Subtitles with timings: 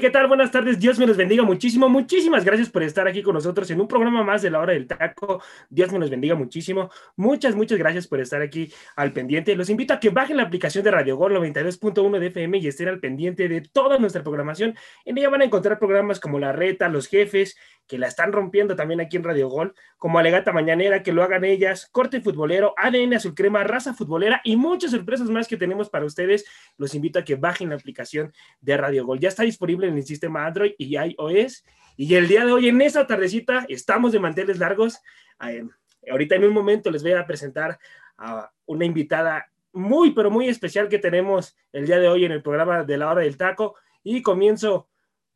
[0.00, 0.26] ¿qué tal?
[0.28, 3.80] Buenas tardes, Dios me los bendiga muchísimo, muchísimas gracias por estar aquí con nosotros en
[3.80, 7.78] un programa más de la hora del taco, Dios me los bendiga muchísimo, muchas, muchas
[7.78, 11.16] gracias por estar aquí al pendiente, los invito a que bajen la aplicación de Radio
[11.16, 15.42] Gol 92.1 de FM y estén al pendiente de toda nuestra programación, en ella van
[15.42, 19.24] a encontrar programas como La Reta, Los Jefes, que la están rompiendo también aquí en
[19.24, 23.94] Radio Gol, como Alegata Mañanera, que lo hagan ellas, Corte Futbolero, ADN Azul Crema, Raza
[23.94, 26.44] Futbolera y muchas sorpresas más que tenemos para ustedes,
[26.78, 29.18] los invito a que bajen la aplicación de Radio Gol.
[29.18, 31.64] Ya está disponible en el sistema Android y iOS.
[32.02, 35.02] Y el día de hoy, en esta tardecita, estamos de manteles largos.
[35.46, 35.64] Eh,
[36.10, 37.78] ahorita en un momento les voy a presentar
[38.16, 42.40] a una invitada muy, pero muy especial que tenemos el día de hoy en el
[42.40, 43.74] programa de la hora del taco.
[44.02, 44.88] Y comienzo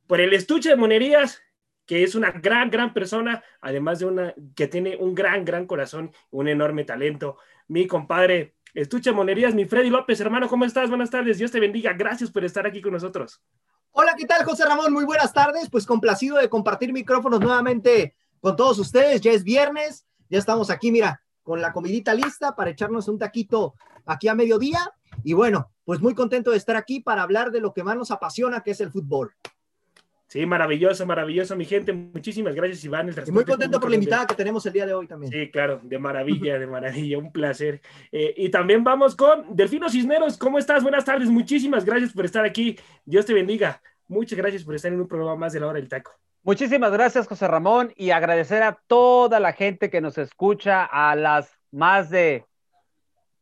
[0.06, 1.42] por el estuche de monerías,
[1.84, 6.12] que es una gran, gran persona, además de una que tiene un gran, gran corazón,
[6.30, 7.36] un enorme talento.
[7.68, 10.89] Mi compadre Estuche Monerías, mi Freddy López, hermano, ¿cómo estás?
[10.89, 13.41] Buenas tardes, Dios te bendiga, gracias por estar aquí con nosotros.
[13.92, 14.92] Hola, ¿qué tal, José Ramón?
[14.92, 15.70] Muy buenas tardes.
[15.70, 19.20] Pues complacido de compartir micrófonos nuevamente con todos ustedes.
[19.20, 23.77] Ya es viernes, ya estamos aquí, mira, con la comidita lista para echarnos un taquito
[24.06, 24.92] aquí a mediodía.
[25.22, 28.10] Y bueno, pues muy contento de estar aquí para hablar de lo que más nos
[28.10, 29.37] apasiona, que es el fútbol.
[30.34, 31.93] Sí, maravilloso, maravilloso, mi gente.
[31.93, 33.09] Muchísimas gracias, Iván.
[33.09, 35.33] El y muy contento por la invitada que tenemos el día de hoy también.
[35.33, 37.81] Sí, claro, de maravilla, de maravilla, un placer.
[38.11, 40.37] Eh, y también vamos con Delfino Cisneros.
[40.37, 40.83] ¿Cómo estás?
[40.83, 42.77] Buenas tardes, muchísimas gracias por estar aquí.
[43.05, 43.81] Dios te bendiga.
[44.09, 46.11] Muchas gracias por estar en un programa más de la hora del taco.
[46.43, 51.56] Muchísimas gracias, José Ramón, y agradecer a toda la gente que nos escucha, a las
[51.71, 52.45] más de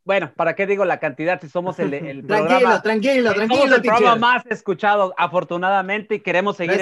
[0.05, 2.81] bueno, ¿para qué digo la cantidad si somos el, el programa?
[2.81, 3.75] Tranquilo, tranquilo, tranquilo.
[3.75, 6.81] el programa más escuchado, afortunadamente, y queremos seguir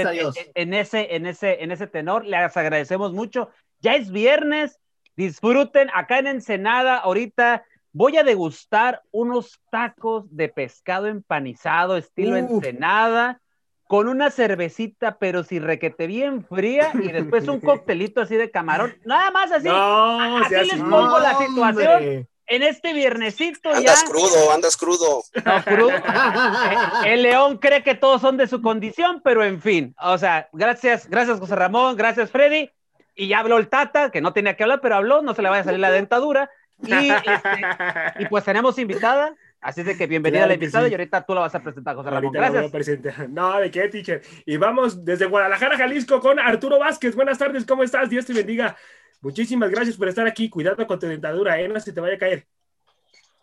[0.56, 2.26] en, ese, en, ese, en ese tenor.
[2.26, 3.50] Les agradecemos mucho.
[3.80, 4.80] Ya es viernes,
[5.16, 6.98] disfruten acá en Ensenada.
[6.98, 13.40] Ahorita voy a degustar unos tacos de pescado empanizado, estilo Ensenada
[13.88, 18.96] con una cervecita, pero si requete bien fría, y después un coctelito así de camarón.
[19.04, 19.68] Nada más así.
[19.68, 25.23] así les pongo la situación en este viernesito andas crudo, andas crudo.
[25.45, 25.91] No, crudo.
[27.06, 29.95] El León cree que todos son de su condición, pero en fin.
[30.01, 32.69] O sea, gracias, gracias José Ramón, gracias Freddy.
[33.16, 35.50] Y ya habló el Tata, que no tenía que hablar, pero habló, no se le
[35.50, 36.50] vaya a salir la dentadura.
[36.84, 41.35] Y, este, pues tenemos invitada, Así de que bienvenida a la invitada y ahorita tú
[41.35, 42.31] la vas a presentar, José Ramón.
[42.33, 43.29] Gracias.
[43.29, 44.23] No, de qué, teacher.
[44.44, 47.16] Y vamos desde Guadalajara, Jalisco, con Arturo Vázquez.
[47.16, 48.09] Buenas tardes, ¿cómo estás?
[48.09, 48.75] Dios te bendiga.
[49.22, 50.50] Muchísimas gracias por estar aquí.
[50.50, 51.68] Cuidado con tu dentadura, ¿eh?
[51.68, 52.48] No se te vaya a caer.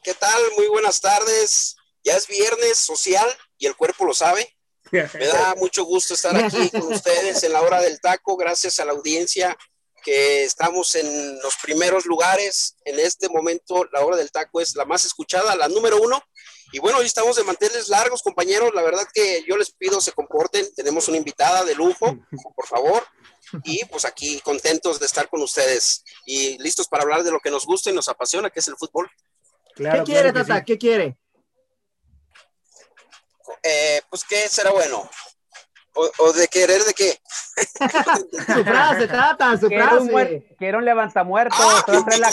[0.02, 0.42] ¿Qué tal?
[0.56, 1.76] Muy buenas tardes.
[2.02, 3.28] Ya es viernes social
[3.58, 4.56] y el cuerpo lo sabe.
[4.90, 8.36] Me da mucho gusto estar aquí con ustedes en la hora del taco.
[8.36, 9.56] Gracias a la audiencia
[10.02, 12.76] que estamos en los primeros lugares.
[12.84, 16.20] En este momento, la hora del taco es la más escuchada, la número uno.
[16.72, 18.74] Y bueno, hoy estamos de manteles largos, compañeros.
[18.74, 20.66] La verdad que yo les pido se comporten.
[20.74, 22.18] Tenemos una invitada de lujo,
[22.56, 23.02] por favor.
[23.64, 27.50] Y pues aquí contentos de estar con ustedes y listos para hablar de lo que
[27.50, 29.10] nos gusta y nos apasiona, que es el fútbol.
[29.74, 30.62] ¿Qué quiere, Tata?
[30.64, 31.16] ¿Qué quiere?
[33.62, 35.08] Eh, pues, ¿qué será bueno?
[35.94, 37.18] ¿O, de querer de qué?
[37.56, 40.54] su frase, Tata, su frase.
[40.56, 41.84] quiero un levantamuerto, ah,
[42.18, 42.32] la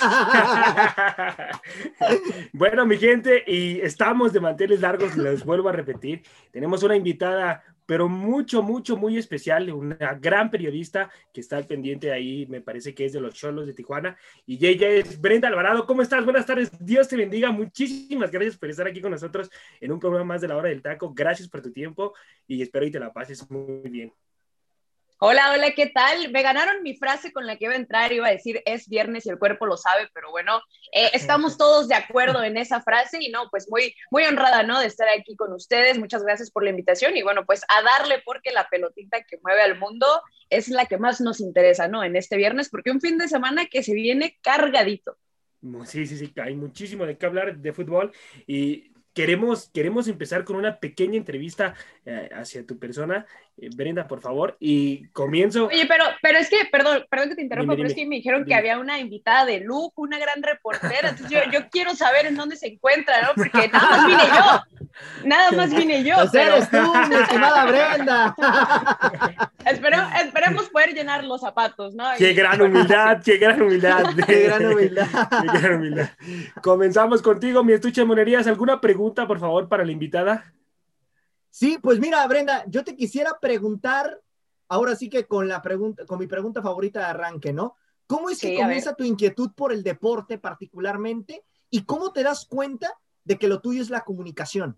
[2.52, 6.22] bueno, mi gente, y estamos de manteles largos, les vuelvo a repetir.
[6.50, 12.12] Tenemos una invitada pero mucho, mucho, muy especial, una gran periodista que está al pendiente
[12.12, 15.86] ahí, me parece que es de los Cholos de Tijuana, y ella es Brenda Alvarado.
[15.86, 16.24] ¿Cómo estás?
[16.24, 19.50] Buenas tardes, Dios te bendiga, muchísimas gracias por estar aquí con nosotros
[19.80, 22.14] en un programa más de la hora del taco, gracias por tu tiempo
[22.46, 24.12] y espero y te la pases muy bien.
[25.26, 26.30] Hola, hola, ¿qué tal?
[26.32, 29.24] Me ganaron mi frase con la que iba a entrar, iba a decir es viernes
[29.24, 30.60] y el cuerpo lo sabe, pero bueno,
[30.92, 34.78] eh, estamos todos de acuerdo en esa frase y no, pues muy, muy honrada, ¿no?
[34.78, 38.20] De estar aquí con ustedes, muchas gracias por la invitación y bueno, pues a darle
[38.22, 40.06] porque la pelotita que mueve al mundo
[40.50, 42.04] es la que más nos interesa, ¿no?
[42.04, 45.16] En este viernes, porque un fin de semana que se viene cargadito.
[45.86, 48.12] Sí, sí, sí, hay muchísimo de qué hablar de fútbol
[48.46, 51.74] y queremos, queremos empezar con una pequeña entrevista
[52.04, 53.24] eh, hacia tu persona.
[53.56, 55.66] Eh, Brenda, por favor, y comienzo.
[55.66, 58.44] Oye, pero, pero es que, perdón, perdón que te interrumpa, pero es que me dijeron
[58.44, 61.10] que había una invitada de lujo, una gran reportera.
[61.10, 63.28] Entonces yo, yo, quiero saber en dónde se encuentra, ¿no?
[63.36, 64.84] Porque nada más vine yo.
[65.24, 66.16] Nada más vine yo.
[66.16, 66.78] Pues eres tú,
[67.08, 68.34] mi estimada Brenda.
[69.64, 72.04] esperemos poder llenar los zapatos, ¿no?
[72.18, 74.04] Qué gran humildad, qué gran humildad.
[74.26, 75.06] qué gran humildad.
[75.30, 76.08] qué gran humildad.
[76.60, 78.48] Comenzamos contigo, mi estuche de monerías.
[78.48, 80.52] ¿Alguna pregunta, por favor, para la invitada?
[81.54, 84.20] Sí, pues mira, Brenda, yo te quisiera preguntar,
[84.66, 87.76] ahora sí que con la pregunta, con mi pregunta favorita de arranque, ¿no?
[88.08, 92.92] ¿Cómo es que comienza tu inquietud por el deporte particularmente y cómo te das cuenta
[93.22, 94.76] de que lo tuyo es la comunicación?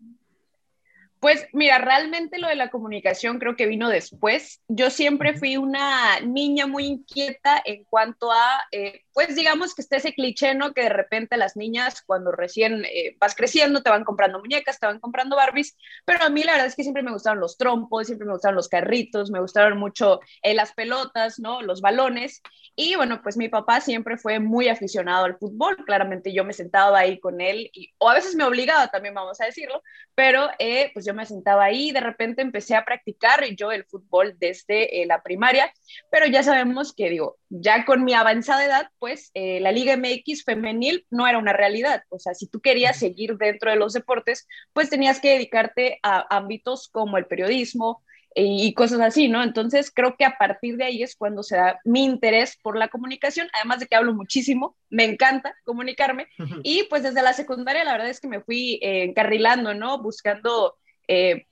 [1.18, 4.60] Pues mira, realmente lo de la comunicación creo que vino después.
[4.68, 9.96] Yo siempre fui una niña muy inquieta en cuanto a, eh, pues digamos que está
[9.96, 10.74] ese cliché, ¿no?
[10.74, 14.86] Que de repente las niñas cuando recién eh, vas creciendo te van comprando muñecas, te
[14.86, 15.74] van comprando Barbies,
[16.04, 18.56] pero a mí la verdad es que siempre me gustaron los trompos, siempre me gustaron
[18.56, 21.62] los carritos, me gustaron mucho eh, las pelotas, ¿no?
[21.62, 22.42] Los balones.
[22.76, 26.98] Y bueno, pues mi papá siempre fue muy aficionado al fútbol, claramente yo me sentaba
[26.98, 29.82] ahí con él, y, o a veces me obligaba también, vamos a decirlo,
[30.14, 30.50] pero
[30.92, 35.04] pues yo me sentaba ahí y de repente empecé a practicar yo el fútbol desde
[35.06, 35.72] la primaria,
[36.10, 40.44] pero ya sabemos que digo, ya con mi avanzada edad, pues eh, la Liga MX
[40.44, 42.02] femenil no era una realidad.
[42.10, 46.26] O sea, si tú querías seguir dentro de los deportes, pues tenías que dedicarte a
[46.36, 48.02] ámbitos como el periodismo
[48.38, 49.42] eh, y cosas así, ¿no?
[49.42, 52.88] Entonces creo que a partir de ahí es cuando se da mi interés por la
[52.88, 56.28] comunicación, además de que hablo muchísimo, me encanta comunicarme
[56.62, 60.02] y pues desde la secundaria la verdad es que me fui eh, encarrilando, ¿no?
[60.02, 60.76] Buscando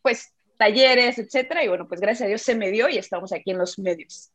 [0.03, 3.51] pues talleres, etcétera, y bueno, pues gracias a Dios se me dio y estamos aquí
[3.51, 4.31] en los medios.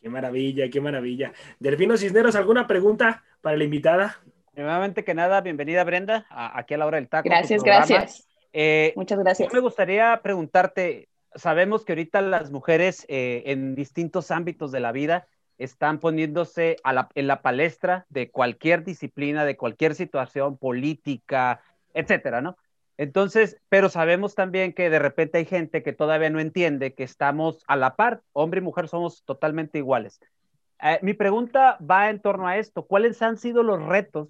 [0.00, 1.32] Qué maravilla, qué maravilla.
[1.60, 4.18] Delfino Cisneros, ¿alguna pregunta para la invitada?
[4.54, 7.28] Nuevamente que nada, bienvenida Brenda, aquí a la hora del taco.
[7.28, 8.28] Gracias, gracias.
[8.52, 9.52] Eh, Muchas gracias.
[9.52, 15.26] Me gustaría preguntarte, sabemos que ahorita las mujeres eh, en distintos ámbitos de la vida
[15.56, 16.76] están poniéndose
[17.14, 21.62] en la palestra de cualquier disciplina, de cualquier situación política,
[21.94, 22.56] etcétera, ¿no?
[23.02, 27.64] Entonces, pero sabemos también que de repente hay gente que todavía no entiende que estamos
[27.66, 30.20] a la par, hombre y mujer somos totalmente iguales.
[30.80, 34.28] Eh, mi pregunta va en torno a esto, ¿cuáles han sido los retos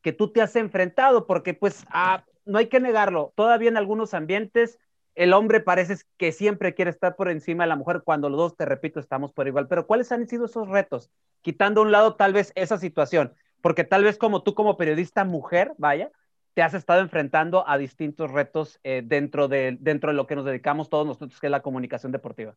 [0.00, 1.26] que tú te has enfrentado?
[1.26, 4.78] Porque pues ah, no hay que negarlo, todavía en algunos ambientes
[5.14, 8.56] el hombre parece que siempre quiere estar por encima de la mujer cuando los dos,
[8.56, 11.10] te repito, estamos por igual, pero ¿cuáles han sido esos retos?
[11.42, 15.24] Quitando a un lado tal vez esa situación, porque tal vez como tú como periodista
[15.24, 16.10] mujer, vaya,
[16.54, 20.44] te has estado enfrentando a distintos retos eh, dentro, de, dentro de lo que nos
[20.44, 22.54] dedicamos todos nosotros, que es la comunicación deportiva.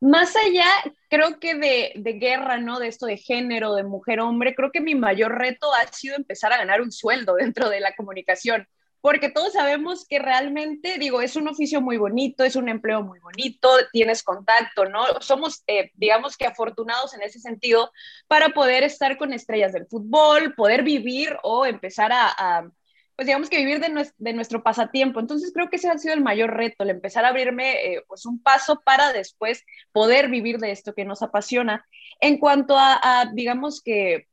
[0.00, 0.68] Más allá,
[1.10, 2.78] creo que de, de guerra, ¿no?
[2.78, 6.58] De esto de género, de mujer-hombre, creo que mi mayor reto ha sido empezar a
[6.58, 8.66] ganar un sueldo dentro de la comunicación
[9.00, 13.20] porque todos sabemos que realmente, digo, es un oficio muy bonito, es un empleo muy
[13.20, 15.04] bonito, tienes contacto, ¿no?
[15.20, 17.92] Somos, eh, digamos que afortunados en ese sentido
[18.26, 22.68] para poder estar con estrellas del fútbol, poder vivir o empezar a,
[23.18, 25.18] pues digamos que vivir de, nuestro pasatiempo.
[25.18, 28.24] Entonces creo que ese ha sido el mayor reto, el empezar a abrirme eh, pues
[28.26, 31.84] un paso para después poder vivir de esto que nos apasiona.
[32.20, 34.28] En cuanto a, digamos que,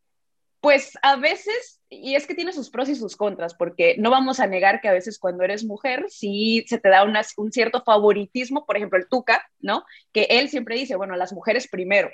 [0.61, 4.39] pues a veces, y es que tiene sus pros y sus contras, porque no vamos
[4.39, 7.03] a negar que a veces cuando eres mujer sí se te da
[7.37, 9.83] un cierto favoritismo, por ejemplo el Tuca, ¿no?
[10.13, 12.11] Que él siempre dice, bueno, las mujeres primero.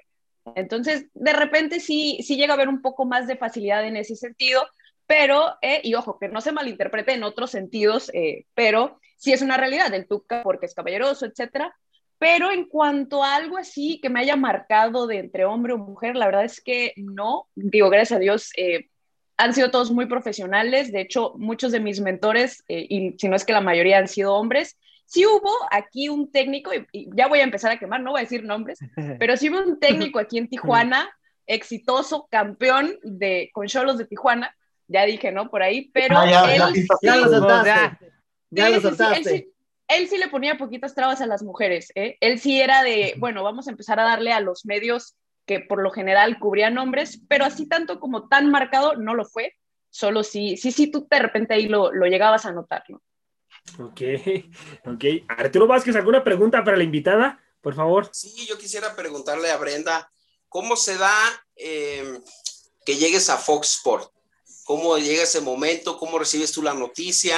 [0.56, 4.16] Entonces, de repente sí, sí llega a haber un poco más de facilidad en ese
[4.16, 4.66] sentido,
[5.12, 9.42] pero, eh, y ojo, que no se malinterprete en otros sentidos, eh, pero sí es
[9.42, 11.76] una realidad, el Tuca porque es caballeroso, etcétera.
[12.18, 16.16] Pero en cuanto a algo así que me haya marcado de entre hombre o mujer,
[16.16, 17.50] la verdad es que no.
[17.56, 18.88] Digo, gracias a Dios, eh,
[19.36, 20.94] han sido todos muy profesionales.
[20.94, 24.36] De hecho, muchos de mis mentores, y si no es que la mayoría han sido
[24.36, 24.78] hombres,
[25.08, 28.24] sí hubo aquí un técnico, y, ya voy a empezar a quemar, no voy a
[28.24, 28.80] decir nombres,
[29.20, 31.10] pero sí hubo un técnico aquí en Tijuana,
[31.48, 34.56] exitoso, campeón de, con Cholos de Tijuana,
[34.92, 35.50] ya dije, ¿no?
[35.50, 37.30] Por ahí, pero ya, él, sí, ya, lo.
[38.50, 39.50] Ya, lo saltaste.
[39.88, 42.18] él, sí, le ponía poquitas trabas a las mujeres, ¿eh?
[42.20, 45.82] Él sí era de, bueno, vamos a empezar a darle a los medios que por
[45.82, 49.56] lo general cubrían hombres, pero así tanto como tan marcado no lo fue,
[49.90, 53.02] solo sí, sí, sí, tú de repente ahí lo, lo llegabas a notar, ¿no?
[53.80, 54.02] Ok,
[54.86, 55.04] ok.
[55.28, 57.40] Arturo Vázquez, ¿alguna pregunta para la invitada?
[57.62, 58.10] Por favor.
[58.12, 60.12] Sí, yo quisiera preguntarle a Brenda,
[60.50, 61.14] ¿cómo se da
[61.56, 62.20] eh,
[62.86, 64.12] que llegues a Fox Sport?
[64.72, 65.98] ¿Cómo llega ese momento?
[65.98, 67.36] ¿Cómo recibes tú la noticia?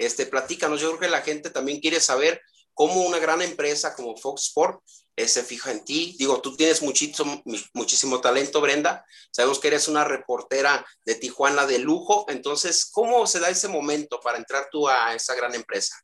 [0.00, 2.42] Este, platícanos, yo creo que la gente también quiere saber
[2.74, 4.82] cómo una gran empresa como Fox Sport
[5.14, 6.16] eh, se fija en ti.
[6.18, 7.40] Digo, tú tienes muchísimo,
[7.72, 9.06] muchísimo talento, Brenda.
[9.30, 12.26] Sabemos que eres una reportera de Tijuana de lujo.
[12.26, 15.94] Entonces, ¿cómo se da ese momento para entrar tú a esa gran empresa?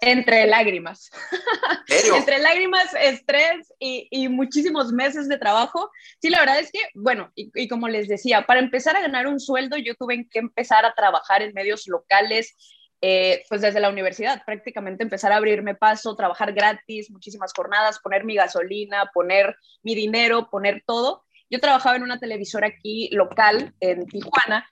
[0.00, 1.10] Entre lágrimas.
[2.14, 5.90] Entre lágrimas, estrés y, muchísimos meses de trabajo.
[6.20, 9.40] Sí, la verdad es que, bueno, y, como les decía, para empezar a ganar un
[9.40, 12.54] sueldo, yo tuve que empezar a trabajar en medios locales,
[13.00, 18.24] eh, pues desde la universidad, prácticamente empezar a abrirme paso, trabajar gratis, muchísimas jornadas, poner
[18.24, 21.24] mi gasolina, poner mi dinero, poner todo.
[21.48, 24.66] Yo trabajaba en una televisora aquí local en Tijuana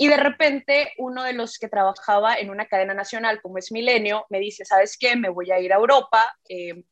[0.00, 4.24] y de repente uno de los que trabajaba en una cadena nacional como es Milenio
[4.30, 5.14] me dice, ¿sabes qué?
[5.14, 6.38] Me voy a ir a Europa.
[6.48, 6.84] Eh,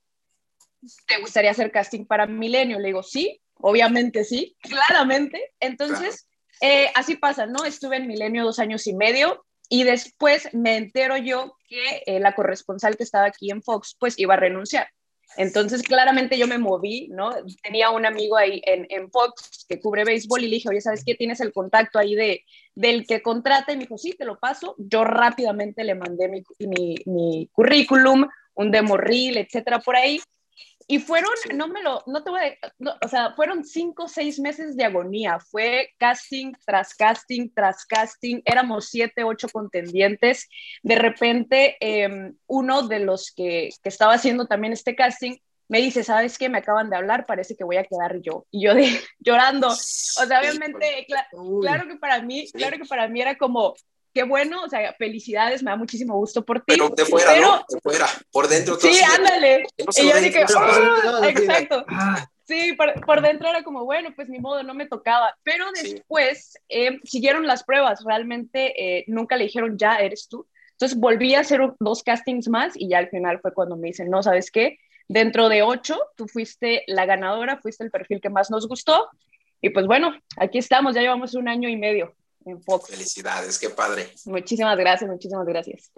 [1.07, 2.79] ¿Te gustaría hacer casting para Milenio?
[2.79, 5.55] Le digo, sí, obviamente sí, claramente.
[5.59, 6.29] Entonces,
[6.61, 7.65] eh, así pasa, ¿no?
[7.65, 9.43] Estuve en Milenio dos años y medio.
[9.71, 14.19] y después me entero yo que eh, la corresponsal que estaba aquí en Fox, pues
[14.19, 14.91] iba a renunciar.
[15.37, 17.30] Entonces, claramente yo me moví, ¿no?
[17.62, 21.04] Tenía un amigo ahí en, en, Fox que cubre béisbol y le dije, oye, ¿sabes
[21.04, 21.14] qué?
[21.14, 22.44] ¿Tienes el contacto ahí de,
[22.75, 23.73] del que contrata?
[23.73, 24.75] Y me dijo, sí, te lo paso.
[24.78, 30.20] Yo rápidamente le mandé mi, mi, mi currículum, un demo reel, etcétera, por ahí.
[30.90, 34.40] Y fueron, no me lo, no te voy a, o sea, fueron cinco o seis
[34.40, 35.38] meses de agonía.
[35.38, 38.40] Fue casting tras casting tras casting.
[38.47, 40.49] Éramos siete, ocho contendientes.
[40.83, 45.37] De repente, em, uno de los que, que estaba haciendo también este casting
[45.68, 46.49] me dice, ¿sabes qué?
[46.49, 48.47] Me acaban de hablar, parece que voy a quedar yo.
[48.50, 49.68] Y yo de, llorando.
[49.68, 51.07] O sea, obviamente,
[51.61, 53.75] claro que para mí, claro que para mí era como,
[54.18, 56.64] qué bueno, o sea, felicidades, me da muchísimo gusto por ti.
[56.66, 57.64] Pero de fuera, ¿no?
[57.68, 58.75] De fuera, por dentro.
[58.75, 59.64] Sí, ándale.
[59.76, 61.84] y yo dije, oh, exacto.
[61.87, 62.28] Ah.
[62.42, 65.37] Sí, por, dentro era como, bueno, pues ni modo, no me tocaba.
[65.44, 70.48] Pero después eh, siguieron las pruebas, realmente eh, nunca le dijeron, ya eres tú.
[70.72, 74.10] Entonces volví a hacer dos castings más y ya al final fue cuando me dicen,
[74.10, 74.78] no, ¿sabes qué?
[75.06, 79.10] Dentro de ocho, tú fuiste la ganadora, fuiste el perfil que más nos gustó.
[79.60, 82.16] Y pues bueno, aquí estamos, ya llevamos un año y medio.
[82.87, 84.11] Felicidades, qué padre.
[84.25, 85.92] Muchísimas gracias, muchísimas gracias.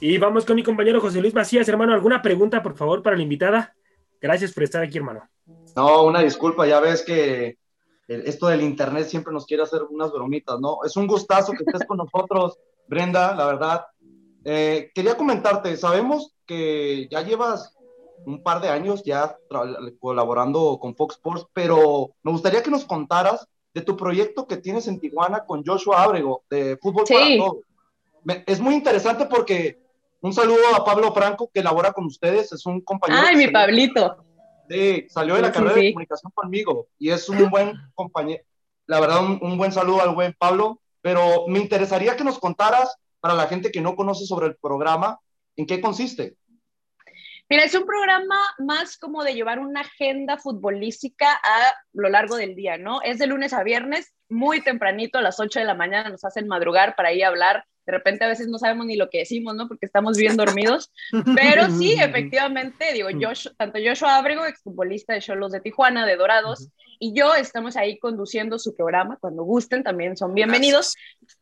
[0.00, 1.94] Y vamos con mi compañero José Luis Macías, hermano.
[1.94, 3.74] ¿Alguna pregunta, por favor, para la invitada?
[4.20, 5.28] Gracias por estar aquí, hermano.
[5.74, 7.56] No, una disculpa, ya ves que
[8.08, 10.78] esto del internet siempre nos quiere hacer unas bromitas, ¿no?
[10.84, 13.86] Es un gustazo que estés con nosotros, Brenda, la verdad.
[14.44, 17.74] Eh, quería comentarte, sabemos que ya llevas
[18.26, 19.36] un par de años ya
[19.98, 24.86] colaborando con Fox Sports, pero me gustaría que nos contaras de tu proyecto que tienes
[24.86, 27.64] en Tijuana con Joshua Abrego, de Fútbol para Todos.
[28.46, 29.80] es muy interesante porque
[30.20, 33.22] un saludo a Pablo Franco, que labora con ustedes, es un compañero.
[33.26, 34.24] ¡Ay, mi Pablito!
[34.68, 38.44] Sí, salió de la carrera de comunicación conmigo y es un buen compañero.
[38.86, 42.96] La verdad, un, un buen saludo al buen Pablo, pero me interesaría que nos contaras,
[43.20, 45.20] para la gente que no conoce sobre el programa,
[45.56, 46.36] en qué consiste.
[47.52, 52.54] Mira, es un programa más como de llevar una agenda futbolística a lo largo del
[52.54, 53.02] día, ¿no?
[53.02, 56.48] Es de lunes a viernes, muy tempranito, a las 8 de la mañana nos hacen
[56.48, 59.54] madrugar para ir a hablar de repente a veces no sabemos ni lo que decimos,
[59.54, 59.66] ¿no?
[59.66, 60.92] Porque estamos bien dormidos.
[61.34, 66.68] Pero sí, efectivamente, digo, yo, tanto Joshua Abrego, exfutbolista de Cholos de Tijuana, de Dorados,
[67.02, 69.16] y yo estamos ahí conduciendo su programa.
[69.20, 70.94] Cuando gusten, también son bienvenidos.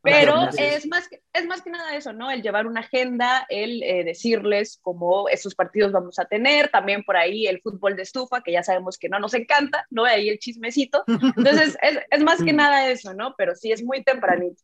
[0.02, 2.30] Pero es más, que, es más que nada eso, ¿no?
[2.30, 7.18] El llevar una agenda, el eh, decirles cómo esos partidos vamos a tener, también por
[7.18, 10.06] ahí el fútbol de estufa, que ya sabemos que no nos encanta, ¿no?
[10.06, 11.04] Ahí el chismecito.
[11.06, 13.34] Entonces, es, es más que nada eso, ¿no?
[13.36, 14.62] Pero sí es muy tempranito.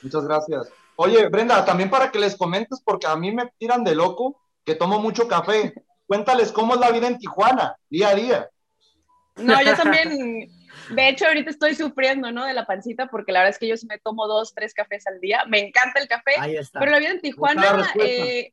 [0.00, 0.72] Muchas gracias.
[0.96, 4.76] Oye, Brenda, también para que les comentes, porque a mí me tiran de loco que
[4.76, 5.74] tomo mucho café.
[6.06, 8.50] Cuéntales cómo es la vida en Tijuana, día a día.
[9.38, 10.50] No, yo también,
[10.90, 12.44] de hecho, ahorita estoy sufriendo, ¿no?
[12.46, 15.20] De la pancita, porque la verdad es que yo me tomo dos, tres cafés al
[15.20, 15.44] día.
[15.46, 16.32] Me encanta el café,
[16.72, 18.52] pero la vida en Tijuana, eh,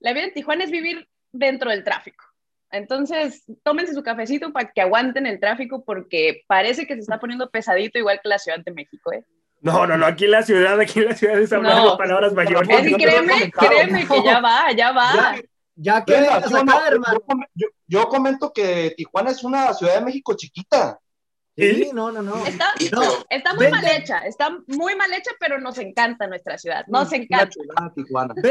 [0.00, 2.24] la vida en Tijuana es vivir dentro del tráfico.
[2.70, 7.48] Entonces, tómense su cafecito para que aguanten el tráfico, porque parece que se está poniendo
[7.50, 9.24] pesadito igual que la Ciudad de México, ¿eh?
[9.60, 12.34] No, no, no, aquí en la ciudad, aquí en la ciudad es hablando no, palabras
[12.34, 12.68] mayores.
[12.68, 15.14] Es que créeme, créeme que ya va, ya va.
[15.14, 15.42] Ya,
[15.76, 16.28] que
[17.54, 20.98] yo, yo, comento que Tijuana es una Ciudad de México chiquita.
[21.56, 22.44] Sí, no, no, no.
[22.46, 22.74] Está,
[23.30, 27.50] está muy mal hecha, está muy mal hecha, pero nos encanta nuestra ciudad, nos encanta.
[27.94, 28.34] Tijuana.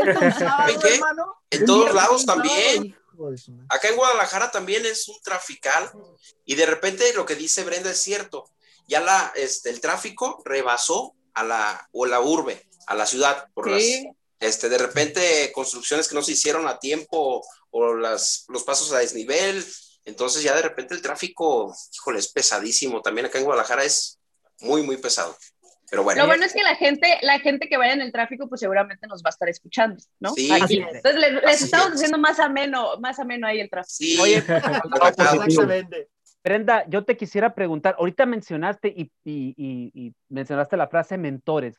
[1.50, 2.96] En todos lados también.
[3.70, 5.92] Acá en Guadalajara también es un trafical
[6.46, 8.46] y de repente lo que dice Brenda es cierto
[8.88, 13.70] ya la, este, el tráfico rebasó a la, o la urbe, a la ciudad, por
[13.70, 13.84] las,
[14.44, 19.00] este, de repente construcciones que no se hicieron a tiempo o las, los pasos a
[19.00, 19.64] desnivel,
[20.06, 24.20] entonces ya de repente el tráfico, híjole, es pesadísimo, también acá en Guadalajara es
[24.60, 25.36] muy, muy pesado.
[25.90, 26.22] Pero bueno.
[26.22, 29.06] Lo bueno es que la gente, la gente que vaya en el tráfico, pues seguramente
[29.08, 30.34] nos va a estar escuchando, ¿no?
[30.34, 33.94] Sí, Entonces les, estamos haciendo más ameno, más ameno ahí el tráfico.
[33.94, 34.38] Sí, Oye,
[35.18, 36.10] exactamente.
[36.44, 41.78] Brenda, yo te quisiera preguntar, ahorita mencionaste y, mencionaste la frase mentores.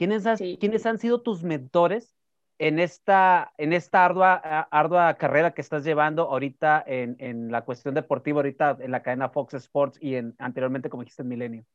[0.00, 0.24] ¿Quiénes,
[0.58, 2.16] ¿Quiénes, han sido tus mentores
[2.56, 4.34] en esta, en esta ardua,
[4.70, 9.28] ardua carrera que estás llevando ahorita en, en, la cuestión deportiva, ahorita en la cadena
[9.28, 11.66] Fox Sports y en, anteriormente, como dijiste, en Milenio?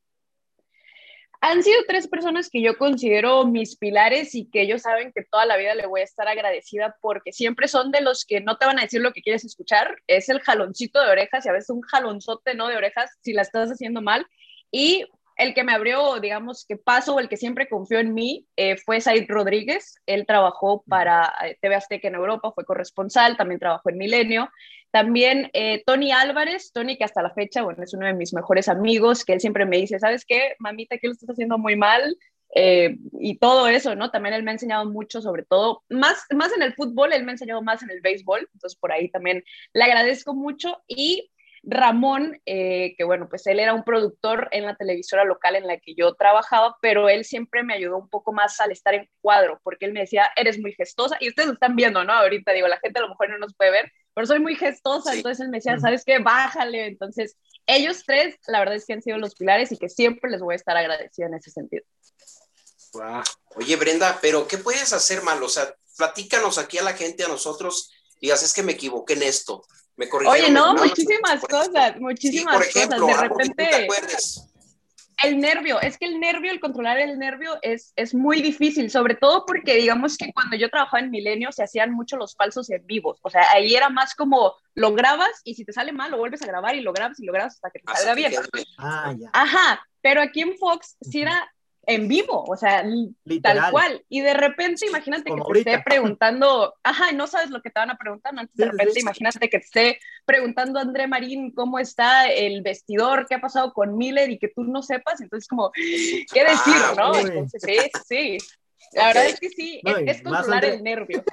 [1.39, 5.46] han sido tres personas que yo considero mis pilares y que ellos saben que toda
[5.46, 8.65] la vida le voy a estar agradecida porque siempre son de los que no te
[8.65, 9.96] van a decir lo que quieres escuchar.
[10.08, 12.70] Es el jaloncito de orejas y a veces un jalonzote, ¿no?
[12.70, 14.25] De orejas si la estás haciendo mal.
[14.72, 15.05] Y
[15.36, 19.01] el que me abrió, digamos, que paso el que siempre confió en mí eh, fue
[19.01, 19.96] Said Rodríguez.
[20.06, 24.50] Él trabajó para eh, TV Azteca en Europa, fue corresponsal, también trabajó en Milenio.
[24.92, 28.70] También eh, Tony Álvarez, Tony que hasta la fecha, bueno, es uno de mis mejores
[28.70, 32.15] amigos, que él siempre me dice, ¿sabes qué, mamita, que lo estás haciendo muy mal?
[32.56, 34.12] eh, y todo eso, ¿no?
[34.12, 37.32] También él me ha enseñado mucho, sobre todo, más, más en el fútbol, él me
[37.32, 41.30] ha enseñado más en el béisbol, entonces por ahí también le agradezco mucho y
[41.67, 45.77] Ramón, eh, que bueno, pues él era un productor en la televisora local en la
[45.77, 49.60] que yo trabajaba, pero él siempre me ayudó un poco más al estar en cuadro,
[49.63, 52.13] porque él me decía, eres muy gestosa, y ustedes lo están viendo, ¿no?
[52.13, 55.13] Ahorita digo, la gente a lo mejor no nos puede ver, pero soy muy gestosa,
[55.13, 56.19] entonces él me decía, ¿sabes qué?
[56.19, 56.86] Bájale.
[56.86, 60.41] Entonces, ellos tres, la verdad es que han sido los pilares y que siempre les
[60.41, 61.84] voy a estar agradecida en ese sentido.
[63.55, 65.43] Oye, Brenda, pero ¿qué puedes hacer mal?
[65.43, 67.91] O sea, platícanos aquí a la gente, a nosotros,
[68.22, 69.63] digas, es que me equivoqué en esto.
[69.97, 72.89] Me Oye, no, muchísimas cosas, muchísimas cosas.
[72.89, 73.87] De repente,
[75.23, 79.15] el nervio, es que el nervio, el controlar el nervio es, es muy difícil, sobre
[79.15, 82.85] todo porque digamos que cuando yo trabajaba en Milenio se hacían mucho los falsos en
[82.85, 86.17] vivos, o sea, ahí era más como lo grabas y si te sale mal lo
[86.17, 88.33] vuelves a grabar y lo grabas y lo grabas hasta que te salga bien.
[88.77, 89.29] Ah, ya.
[89.31, 91.49] Ajá, pero aquí en Fox sí era
[91.88, 92.84] en vivo, o sea,
[93.42, 94.04] tal cual.
[94.10, 97.92] Y de repente, imagínate que te esté preguntando, ajá, no sabes lo que te van
[97.92, 102.30] a preguntar, antes de repente, imagínate que te esté preguntando a André Marín cómo está
[102.30, 105.72] el vestidor, qué ha pasado con Miller y que tú no sepas, entonces como,
[106.34, 107.15] ¿qué decir, ah, no?
[107.15, 108.38] Entonces, sí, sí.
[108.93, 111.24] La verdad es que sí, es, controlar el nervio.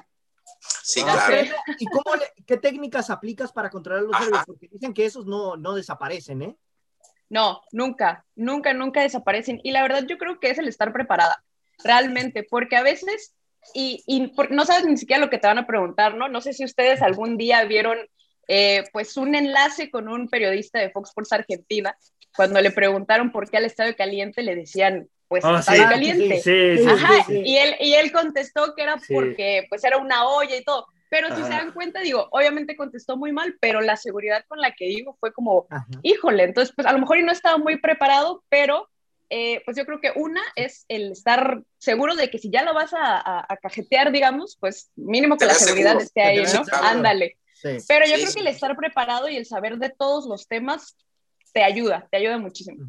[0.81, 1.47] Sí, claro.
[1.79, 4.43] ¿Y cómo qué técnicas aplicas para controlar los nervios?
[4.45, 6.57] Porque dicen que esos no, no desaparecen, ¿eh?
[7.29, 9.59] No, nunca, nunca, nunca desaparecen.
[9.63, 11.43] Y la verdad yo creo que es el estar preparada,
[11.83, 13.35] realmente, porque a veces,
[13.73, 16.27] y, no sabes ni siquiera lo que te van a preguntar, ¿no?
[16.27, 17.97] No sé si ustedes algún día vieron
[18.47, 21.97] eh, pues un enlace con un periodista de Fox Sports Argentina,
[22.35, 26.41] cuando le preguntaron por qué al Estadio Caliente le decían, pues oh, Estadio Caliente.
[26.41, 30.55] Sí, sí, Ajá, y, él, y él contestó que era porque pues era una olla
[30.55, 30.87] y todo.
[31.13, 34.73] Pero si se dan cuenta, digo, obviamente contestó muy mal, pero la seguridad con la
[34.73, 35.67] que digo fue como,
[36.01, 38.89] híjole, entonces pues a lo mejor no estaba muy preparado, pero
[39.29, 42.73] eh, pues yo creo que una es el estar seguro de que si ya lo
[42.73, 46.63] vas a, cajetear, digamos, pues mínimo que la seguridad esté ahí, ¿no?
[46.81, 47.37] Ándale.
[47.61, 50.97] Pero yo creo que el estar preparado y el saber de todos los temas
[51.53, 52.87] te ayuda, te ayuda muchísimo.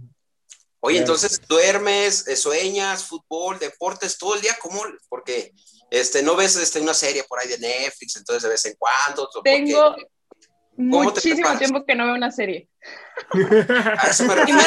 [0.80, 4.80] Oye, entonces duermes, eh, sueñas, fútbol, deportes todo el día, ¿cómo?
[5.10, 5.52] Porque
[6.00, 9.28] este, no ves este, una serie por ahí de Netflix, entonces de vez en cuando.
[9.42, 9.96] Tengo
[10.76, 12.68] muchísimo tiempo que no veo una serie.
[13.32, 14.60] A eso me refiero.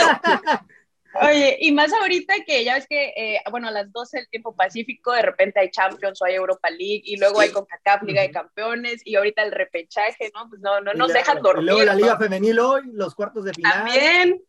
[1.22, 4.56] Oye, y más ahorita que ya ves que, eh, bueno, a las 12 del tiempo
[4.56, 8.32] pacífico, de repente hay Champions o hay Europa League, y luego hay CONCACAF, Liga de
[8.32, 10.48] Campeones, y ahorita el repechaje, ¿no?
[10.50, 11.64] Pues no, no nos dejan dormir.
[11.64, 13.74] Y luego la Liga Femenil hoy, los cuartos de final.
[13.74, 14.42] También,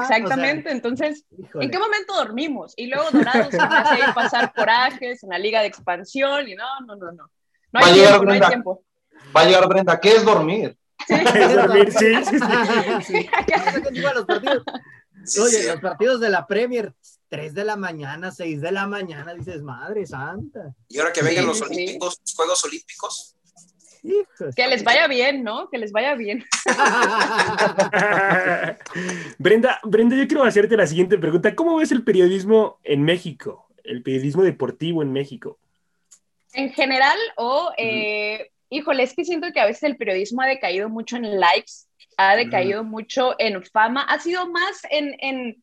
[0.00, 2.74] Exactamente, entonces, ¿en qué momento dormimos?
[2.76, 6.80] Y luego Dorados se hace ir pasar corajes en la liga de expansión y no,
[6.86, 7.30] no, no, no.
[7.72, 8.84] No hay, tiempo, no hay tiempo.
[9.34, 10.76] Va a llegar Brenda, ¿qué es dormir?
[11.06, 11.14] Sí.
[11.34, 12.24] es dormir, sí.
[12.24, 12.38] sí,
[13.02, 13.30] sí.
[14.14, 14.62] los partidos,
[15.40, 16.94] oye, los partidos de la Premier,
[17.28, 20.74] 3 de la mañana, 6 de la mañana, dices, madre santa.
[20.88, 23.36] Y ahora que vengan los olímpicos, Juegos Olímpicos,
[24.02, 25.68] que les vaya bien, ¿no?
[25.70, 26.44] Que les vaya bien.
[29.38, 31.54] Brenda, Brenda, yo quiero hacerte la siguiente pregunta.
[31.54, 33.68] ¿Cómo ves el periodismo en México?
[33.84, 35.58] El periodismo deportivo en México.
[36.52, 40.88] En general, o, eh, híjole, es que siento que a veces el periodismo ha decaído
[40.88, 41.72] mucho en likes,
[42.16, 45.62] ha decaído mucho en fama, ha sido más en, en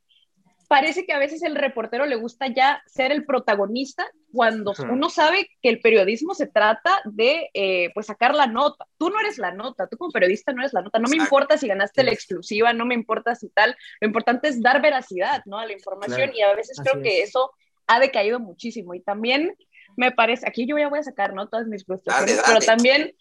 [0.69, 5.49] parece que a veces el reportero le gusta ya ser el protagonista cuando uno sabe
[5.63, 8.85] que el periodismo se trata de eh, pues sacar la nota.
[8.99, 10.99] Tú no eres la nota, tú como periodista no eres la nota.
[10.99, 13.75] No me importa si ganaste la exclusiva, no me importa si tal.
[13.99, 15.57] Lo importante es dar veracidad ¿no?
[15.57, 17.51] a la información y a veces creo que eso
[17.87, 18.93] ha decaído muchísimo.
[18.93, 19.55] Y también
[19.97, 21.47] me parece, aquí yo ya voy a sacar ¿no?
[21.47, 23.15] todas mis frustraciones, pero también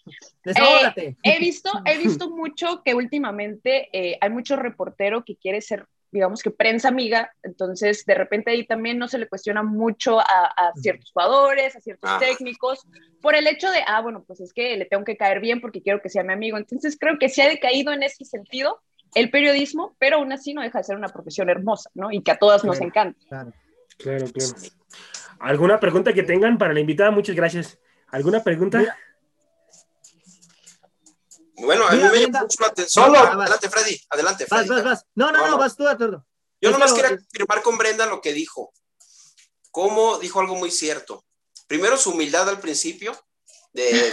[0.45, 5.87] eh, he, visto, he visto mucho que últimamente eh, hay mucho reportero que quiere ser
[6.11, 10.73] digamos que prensa amiga, entonces de repente ahí también no se le cuestiona mucho a,
[10.77, 12.87] ciertos jugadores, a ciertos técnicos,
[13.21, 15.83] por el hecho de, ah, bueno, pues es que le tengo que caer bien porque
[15.83, 16.57] quiero que sea mi amigo.
[16.57, 18.81] Entonces creo que se ha decaído en ese sentido
[19.15, 22.11] el periodismo, pero aún así no deja de ser una profesión hermosa, ¿no?
[22.13, 23.19] Y que a todas nos encanta.
[23.29, 23.53] Claro,
[23.99, 24.55] claro, claro.
[25.41, 27.11] ¿Alguna pregunta que tengan para la invitada?
[27.11, 27.79] Muchas gracias.
[28.09, 28.97] ¿Alguna pregunta?
[31.59, 33.17] Bueno, a mí me llama mucho la atención.
[33.17, 34.01] adelante, Freddy.
[34.11, 34.69] Adelante, Freddy.
[34.69, 35.05] Vas, vas, vas.
[35.15, 36.27] No, no, no, vas tú, Arturo.
[36.61, 38.73] Yo nomás quería confirmar con Brenda lo que dijo.
[39.71, 41.25] Cómo dijo algo muy cierto.
[41.67, 43.17] Primero, su humildad al principio,
[43.73, 44.13] de, de,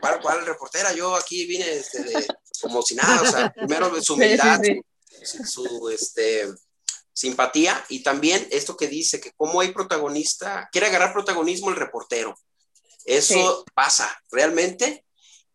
[0.00, 0.92] ¿cuál, cuál, reportera?
[0.92, 2.26] Yo aquí vine este, de,
[2.60, 3.22] como si nada.
[3.22, 4.60] O sea, primero su humildad,
[5.22, 6.48] Su, este,
[7.12, 12.36] simpatía y también esto que dice que como hay protagonista, quiere agarrar protagonismo el reportero.
[13.06, 15.05] Eso pasa realmente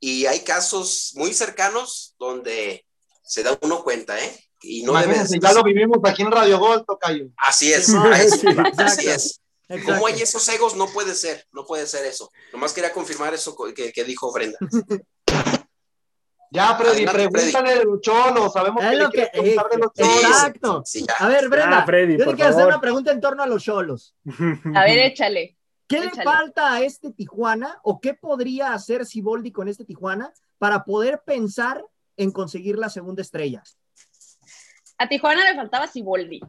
[0.03, 2.85] y hay casos muy cercanos donde
[3.21, 4.39] se da uno cuenta, ¿eh?
[4.63, 7.27] Y no debe Ya lo vivimos aquí en Radio Gol, Tocayo.
[7.37, 7.93] Así es,
[8.77, 9.39] así, es.
[9.85, 12.29] Como hay esos egos, no puede ser, no puede ser eso.
[12.51, 14.57] Nomás quería confirmar eso que, que dijo Brenda.
[16.53, 18.51] Ya, Freddy, pregúntale de los cholos.
[18.51, 20.21] Sabemos que, lo que de los cholos.
[20.21, 20.83] Exacto.
[21.17, 24.15] a ver, Brenda, Freddy, yo te quiero hacer una pregunta en torno a los cholos.
[24.75, 25.57] A ver, échale.
[25.91, 30.83] ¿Qué le falta a este Tijuana o qué podría hacer Siboldi con este Tijuana para
[30.83, 31.83] poder pensar
[32.17, 33.63] en conseguir la segunda estrella?
[34.97, 36.39] A Tijuana le faltaba Siboldi.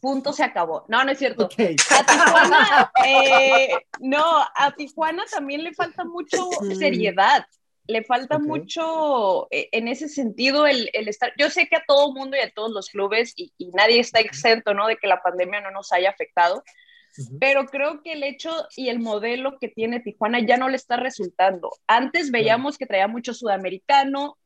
[0.00, 0.84] Punto se acabó.
[0.88, 1.44] No, no es cierto.
[1.44, 3.68] A Tijuana, eh,
[4.00, 7.46] no, a Tijuana también le falta mucho seriedad
[7.88, 12.36] le falta mucho eh, en ese sentido el, estar, yo sé que a todo mundo
[12.36, 14.86] y a todos los clubes y, nadie está exento, ¿no?
[14.86, 16.64] De que la pandemia no nos haya afectado,
[17.40, 20.96] pero creo que el hecho y el modelo que tiene Tijuana ya no le está
[20.96, 21.70] resultando.
[21.86, 24.36] Antes veíamos que traía mucho sudamericano,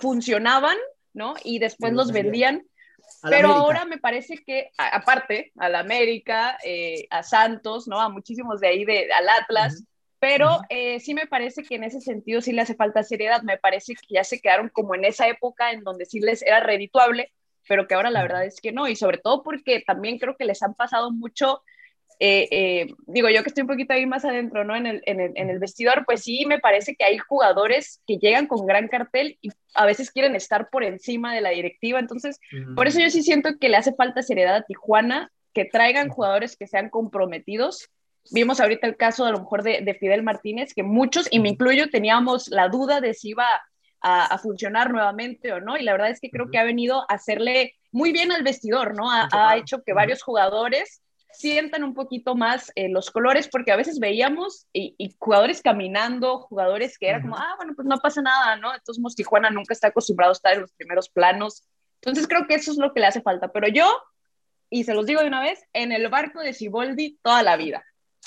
[0.00, 0.76] funcionaban,
[1.12, 1.34] ¿no?
[1.44, 2.64] Y después los vendían.
[3.22, 8.00] Pero ahora me parece que, aparte, a la América, eh, a Santos, ¿no?
[8.00, 9.82] A muchísimos de ahí, de, al Atlas,
[10.20, 13.42] pero eh, sí me parece que en ese sentido sí le hace falta seriedad.
[13.42, 16.60] Me parece que ya se quedaron como en esa época en donde sí les era
[16.60, 17.32] redituable,
[17.68, 18.88] pero que ahora la verdad es que no.
[18.88, 21.62] Y sobre todo porque también creo que les han pasado mucho.
[22.20, 24.74] Eh, eh, digo yo que estoy un poquito ahí más adentro, ¿no?
[24.74, 28.18] En el, en, el, en el, vestidor, pues sí, me parece que hay jugadores que
[28.18, 32.40] llegan con gran cartel y a veces quieren estar por encima de la directiva, entonces,
[32.74, 36.56] por eso yo sí siento que le hace falta seriedad a Tijuana, que traigan jugadores
[36.56, 37.88] que sean comprometidos.
[38.30, 41.88] Vimos ahorita el caso a lo mejor de, Fidel Martínez, que muchos, y me incluyo,
[41.88, 43.46] teníamos la duda de si iba
[44.00, 47.14] a, funcionar nuevamente o no, y la verdad es que creo que ha venido a
[47.14, 49.10] hacerle muy bien al vestidor, ¿no?
[49.10, 51.02] Ha, hecho que varios jugadores
[51.32, 56.98] sientan un poquito más eh, los colores, porque a veces veíamos y, jugadores caminando, jugadores
[56.98, 58.74] que era como, ah, bueno, pues no pasa nada, ¿no?
[58.74, 61.64] Entonces Tijuana nunca está acostumbrado a estar en los primeros planos.
[62.00, 63.48] Entonces creo que eso es lo que le hace falta.
[63.48, 63.86] Pero yo,
[64.70, 67.84] y se los digo de una vez, en el barco de Siboldi toda la vida.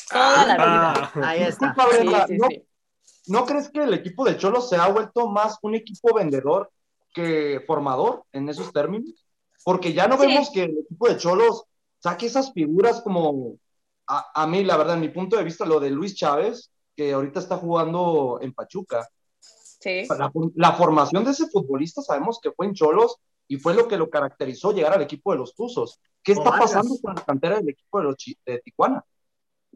[0.09, 1.11] Toda la vida.
[1.15, 1.75] Ah, ahí está.
[3.27, 6.71] ¿no, crees que el equipo de Cholos se ha vuelto más un equipo vendedor
[7.13, 9.25] que formador en esos términos?
[9.63, 11.65] Porque ya no vemos que el equipo de Cholos
[12.01, 13.55] saque esas figuras como
[14.07, 17.39] a, mí, la verdad, en mi punto de vista, lo de Luis Chávez, que ahorita
[17.39, 19.07] está jugando en Pachuca.
[19.39, 20.03] Sí.
[20.55, 23.15] La, formación de ese futbolista sabemos que fue en Cholos
[23.47, 25.99] y fue lo que lo caracterizó llegar al equipo de los Tuzos.
[26.23, 29.03] ¿Qué está pasando con la cantera del equipo de, los, de Tijuana?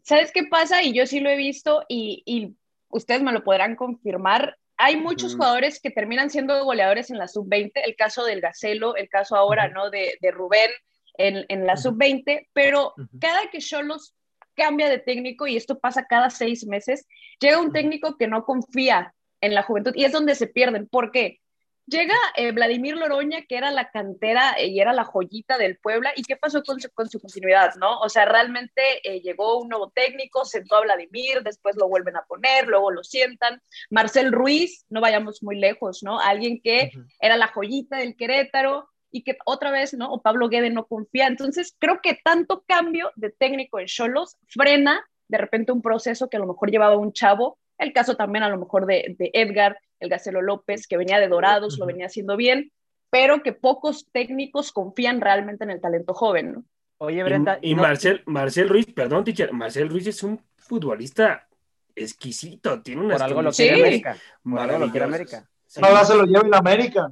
[0.03, 0.83] ¿Sabes qué pasa?
[0.83, 2.55] Y yo sí lo he visto y,
[2.89, 4.57] ustedes me lo podrán confirmar.
[4.77, 9.09] Hay muchos jugadores que terminan siendo goleadores en la sub-20, el caso del Gacelo, el
[9.09, 9.89] caso ahora, ¿no?
[9.89, 10.69] De, Rubén
[11.17, 14.15] en, la sub-20, pero cada que Cholos
[14.55, 17.07] cambia de técnico, y esto pasa cada seis meses,
[17.39, 20.87] llega un técnico que no confía en la juventud y es donde se pierden.
[20.87, 21.39] ¿Por qué?
[21.87, 26.13] Llega eh, Vladimir Loroña, que era la cantera eh, y era la joyita del Puebla,
[26.15, 27.99] ¿y qué pasó con su, con su continuidad, no?
[27.99, 32.23] O sea, realmente eh, llegó un nuevo técnico, sentó a Vladimir, después lo vuelven a
[32.23, 33.61] poner, luego lo sientan.
[33.91, 36.19] Marcel Ruiz, no vayamos muy lejos, ¿no?
[36.19, 40.11] Alguien que era la joyita del Querétaro y que otra vez, ¿no?
[40.11, 41.27] O Pablo Guede no confía.
[41.27, 46.37] Entonces, creo que tanto cambio de técnico en Cholos frena de repente un proceso que
[46.37, 50.09] a lo mejor llevaba un chavo el caso también a lo mejor de, Edgar, el
[50.09, 52.71] Gacelo López, que venía de Dorados, lo venía haciendo bien,
[53.09, 56.63] pero que pocos técnicos confían realmente en el talento joven, ¿no?
[56.97, 57.59] Oye, Brenda.
[57.61, 61.47] Y, Marcel, Marcel Ruiz, perdón, teacher, Marcel Ruiz es un futbolista
[61.93, 63.15] exquisito, tiene una.
[63.15, 64.17] Por algo lo quiere América.
[64.41, 65.49] Por algo lo quiere América.
[65.81, 67.11] Ahora se lo lleva en América.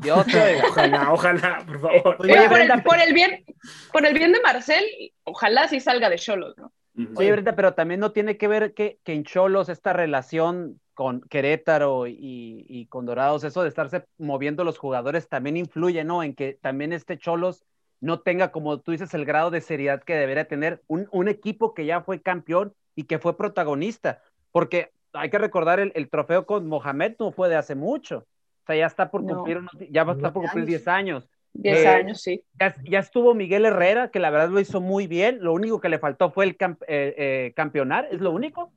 [0.00, 2.16] Dios te Ojalá, ojalá, por favor.
[2.20, 3.44] Oye, por, el, por, el, bien,
[3.92, 4.84] por el bien de Marcel,
[5.24, 6.72] ojalá sí salga de Cholos, ¿no?
[7.16, 11.22] Oye, Brenda, pero también no tiene que ver que, que en Cholos esta relación con
[11.22, 16.22] Querétaro y, con Dorados, eso de estarse moviendo los jugadores también influye, ¿no?
[16.22, 17.64] En que también este Cholos
[18.00, 21.84] no tenga, como tú dices, el grado de seriedad que debería tener un, equipo que
[21.84, 27.16] ya fue campeón y que fue protagonista, porque hay que recordar el, trofeo con Mohamed
[27.18, 28.26] no fue de hace mucho,
[28.64, 31.28] o sea, ya está por cumplir, ya va a estar por cumplir 10 años.
[31.52, 32.42] 10 eh, años, sí.
[32.58, 35.38] Ya, estuvo Miguel Herrera, que la verdad lo hizo muy bien.
[35.42, 38.72] Lo único que le faltó fue el eh, eh, campeonar, es lo único.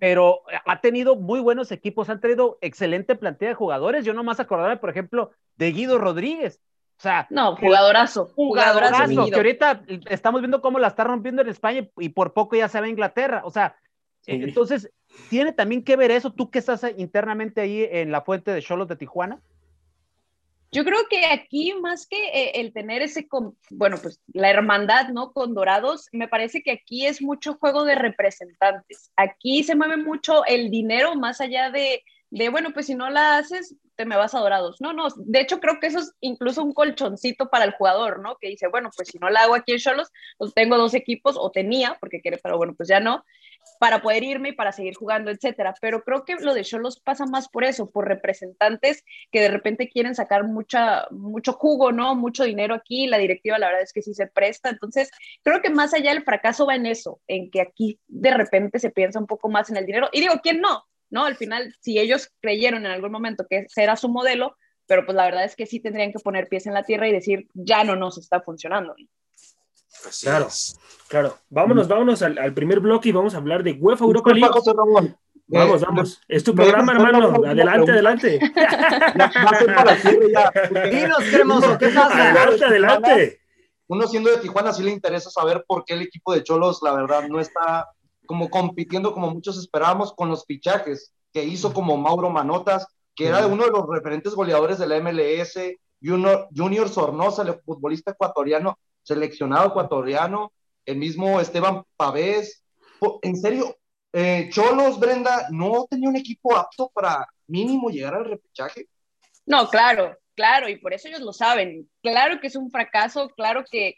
[0.00, 4.04] Pero ha tenido muy buenos equipos, han tenido excelente plantilla de jugadores.
[4.04, 6.60] Yo nomás acordarme, por ejemplo, de Guido Rodríguez.
[6.98, 8.26] O sea, no, jugadorazo.
[8.34, 9.26] Jugadorazo.
[9.30, 12.80] que ahorita estamos viendo cómo la está rompiendo en España y por poco ya se
[12.80, 13.42] va a Inglaterra.
[13.44, 13.76] O sea,
[14.34, 14.90] entonces,
[15.28, 16.32] ¿tiene también que ver eso?
[16.32, 19.40] Tú que estás internamente ahí en la fuente de Cholos de Tijuana.
[20.72, 23.26] Yo creo que aquí más que eh, el tener ese,
[23.70, 25.32] bueno, pues la hermandad, ¿no?
[25.32, 29.10] Con Dorados, me parece que aquí es mucho juego de representantes.
[29.16, 33.38] Aquí se mueve mucho el dinero más allá de, de bueno, pues si no la
[33.38, 34.80] haces, te me vas a Dorados.
[34.80, 38.36] No, no, de hecho creo que eso es incluso un colchoncito para el jugador, ¿no?
[38.40, 41.36] Que dice, bueno, pues si no la hago aquí en Cholos, pues tengo dos equipos,
[41.36, 43.24] o tenía, porque quiere, pero bueno, pues ya no,
[43.80, 45.74] para poder irme y para seguir jugando, etcétera.
[45.80, 49.88] Pero creo que lo de Cholos pasa más por eso, por representantes que de repente
[49.88, 52.14] quieren sacar mucha, mucho jugo, ¿no?
[52.14, 54.68] Mucho dinero aquí, la directiva la verdad es que sí se presta.
[54.68, 55.10] Entonces,
[55.42, 58.90] creo que más allá el fracaso va en eso, en que aquí de repente se
[58.90, 60.10] piensa un poco más en el dinero.
[60.12, 60.84] Y digo, ¿quién no?
[61.08, 61.24] ¿No?
[61.24, 65.16] Al final, si ellos creyeron en algún momento que ese era su modelo, pero pues
[65.16, 67.82] la verdad es que sí tendrían que poner pies en la tierra y decir, ya
[67.82, 68.94] no nos está funcionando
[70.22, 70.48] claro,
[71.08, 71.36] claro.
[71.48, 74.48] Vámonos, vámonos al, primer bloque y vamos a hablar de UEFA Europa League.
[75.46, 76.20] Vamos, eh, vamos.
[76.28, 77.42] Es tu programa, hermano.
[77.46, 78.38] Adelante, adelante.
[80.90, 81.24] Dinos,
[81.78, 82.30] ¿qué pasa?
[82.30, 83.40] Adelante, adelante.
[83.88, 86.92] Uno siendo de Tijuana sí le interesa saber por qué el equipo de Cholos, la
[86.94, 87.88] verdad, no está
[88.24, 92.86] como compitiendo como muchos esperábamos con los fichajes que hizo como Mauro Manotas,
[93.16, 95.58] que era uno de los referentes goleadores de la MLS,
[96.00, 98.78] Junior, Junior Sornosa, el futbolista ecuatoriano,
[99.10, 100.52] seleccionado ecuatoriano,
[100.86, 102.62] el mismo Esteban Pavés.
[103.22, 103.76] En serio,
[104.12, 108.86] eh, Cholos, Brenda, ¿no tenía un equipo apto para mínimo llegar al repechaje?
[109.46, 111.88] No, claro, claro, y por eso ellos lo saben.
[112.02, 113.96] Claro que es un fracaso, claro que,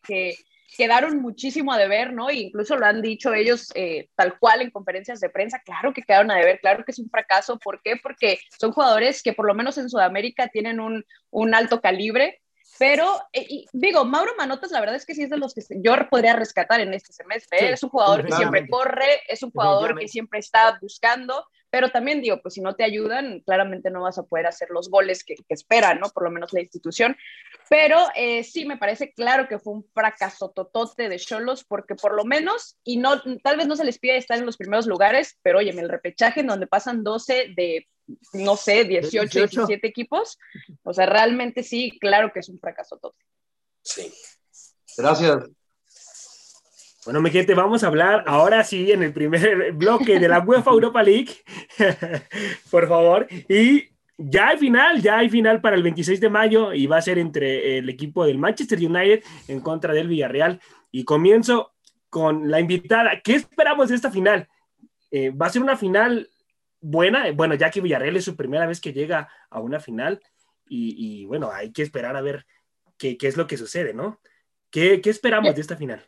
[0.75, 2.31] quedaron muchísimo a deber, ¿no?
[2.31, 6.01] E incluso lo han dicho ellos eh, tal cual en conferencias de prensa, claro que
[6.01, 7.59] quedaron a deber, claro que es un fracaso.
[7.59, 7.96] ¿Por qué?
[8.03, 12.40] Porque son jugadores que por lo menos en Sudamérica tienen un, un alto calibre,
[12.79, 15.95] pero, eh, digo, Mauro Manotas, la verdad es que sí es de los que yo
[16.11, 17.73] podría rescatar en este semestre.
[17.73, 22.21] es un jugador que siempre corre, es un jugador que siempre está buscando, pero también
[22.21, 25.37] digo, pues si no te ayudan, claramente no vas a poder hacer los goles que,
[25.49, 26.11] esperan, ¿no?
[26.11, 27.17] Por lo menos la institución.
[27.69, 32.15] Pero eh, sí, me parece claro que fue un fracaso totote de Cholos, porque por
[32.15, 35.39] lo menos, y no, tal vez no se les pide estar en los primeros lugares,
[35.43, 37.87] pero oye, el repechaje en donde pasan 12 de
[38.33, 40.38] no sé, 18, 17 equipos.
[40.83, 43.14] O sea, realmente sí, claro que es un fracaso todo.
[43.83, 44.12] Sí.
[44.96, 45.44] Gracias.
[47.05, 50.70] Bueno, mi gente, vamos a hablar ahora sí en el primer bloque de la UEFA
[50.70, 51.33] Europa League,
[52.70, 53.27] por favor.
[53.48, 57.03] Y ya hay final, ya hay final para el 26 de mayo y va a
[57.03, 60.61] ser entre el equipo del Manchester United en contra del Villarreal.
[60.92, 61.72] Y comienzo
[62.09, 63.20] con la invitada.
[63.25, 64.46] ¿Qué esperamos de esta final?
[65.11, 66.29] Eh, va a ser una final
[66.83, 67.31] buena.
[67.33, 70.21] Bueno, Jackie Villarreal es su primera vez que llega a una final
[70.68, 72.47] y, bueno, hay que esperar a ver
[72.99, 74.21] qué, qué es lo que sucede, ¿no?
[74.71, 76.07] ¿Qué, qué esperamos de esta final?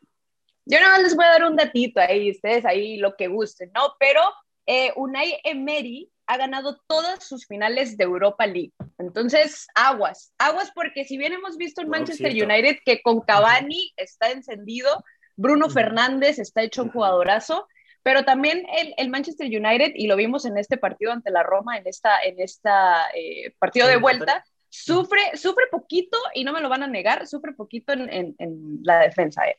[0.64, 3.70] Yo nada más les voy a dar un datito ahí, ustedes ahí lo que gusten,
[3.74, 3.94] ¿no?
[4.00, 4.20] Pero
[4.66, 8.72] eh, Unai Emery ha ganado todas sus finales de Europa League.
[8.98, 14.30] Entonces, aguas, aguas porque si bien hemos visto en Manchester United que con Cavani está
[14.30, 15.04] encendido,
[15.37, 17.68] Bruno Fernández está hecho un jugadorazo,
[18.04, 18.66] pero también
[18.98, 22.38] el, Manchester United, y lo vimos en este partido ante la Roma, en esta, en
[22.38, 27.26] esta eh, partido de vuelta, sufre, sufre poquito, y no me lo van a negar,
[27.26, 28.36] sufre poquito en,
[28.82, 29.46] la defensa.
[29.48, 29.56] Eh.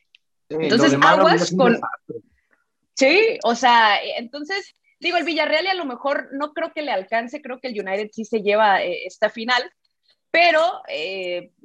[0.48, 1.80] entonces, aguas con...
[2.94, 7.42] Sí, o sea, entonces, digo, el Villarreal a lo mejor no creo que le alcance,
[7.42, 9.68] creo que el United sí se lleva eh, esta final,
[10.30, 10.60] pero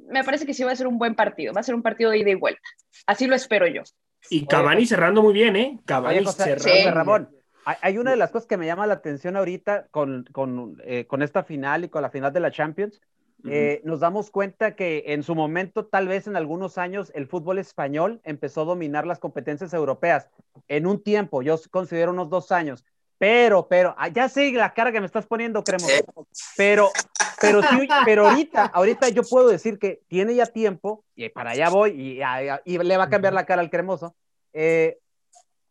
[0.08, 2.10] me parece que sí va a ser un buen partido, va a ser un partido
[2.10, 2.68] de ida y vuelta.
[3.06, 3.82] Así lo espero yo.
[4.30, 5.80] Y Cavani cerrando muy bien, ¿eh?
[5.84, 6.90] Cavani cerrando.
[6.90, 7.28] Ramón,
[7.64, 11.22] hay una de las cosas que me llama la atención ahorita con, con, eh, con
[11.22, 13.00] esta final y con la final de la Champions.
[13.44, 17.58] Eh, nos damos cuenta que en su momento, tal vez en algunos años, el fútbol
[17.58, 20.28] español empezó a dominar las competencias europeas.
[20.68, 22.84] En un tiempo, yo considero unos dos años.
[23.22, 26.26] Pero, pero, ah, ya sé la cara que me estás poniendo, cremoso.
[26.56, 26.90] Pero,
[27.40, 27.60] pero,
[28.04, 32.20] pero ahorita, ahorita yo puedo decir que tiene ya tiempo, y para allá voy, y,
[32.64, 34.16] y le va a cambiar la cara al cremoso.
[34.52, 34.98] Eh,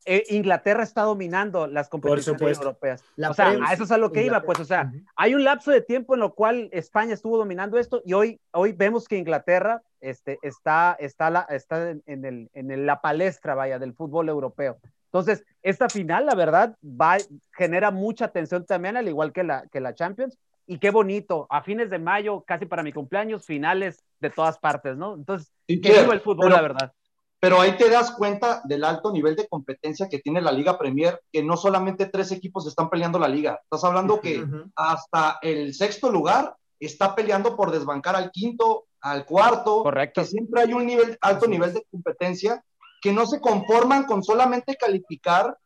[0.06, 3.04] eh, Inglaterra está dominando las competiciones europeas.
[3.18, 5.72] o sea, a eso es a lo que iba, pues, o sea, hay un lapso
[5.72, 9.82] de tiempo en lo cual España estuvo dominando esto y hoy, hoy vemos que Inglaterra
[10.00, 14.80] este, está, está, la, está en, el, en la palestra, vaya, del fútbol europeo.
[15.14, 17.18] Entonces, esta final, la verdad, va,
[17.52, 20.38] genera mucha atención también, al igual que la, que la Champions.
[20.68, 24.96] Y qué bonito, a fines de mayo, casi para mi cumpleaños, finales de todas partes,
[24.96, 25.16] ¿no?
[25.16, 26.94] Entonces, qué digo el fútbol, la verdad.
[27.42, 31.20] Pero ahí te das cuenta del alto nivel de competencia que tiene la Liga Premier,
[31.30, 33.60] que no solamente tres equipos están peleando la liga.
[33.64, 34.46] Estás hablando que
[34.76, 39.84] hasta el sexto lugar está peleando por desbancar al quinto, al cuarto.
[39.84, 40.22] Correcto.
[40.22, 42.64] Que siempre hay un nivel, alto nivel de competencia
[43.02, 45.58] que no se conforman con solamente calificar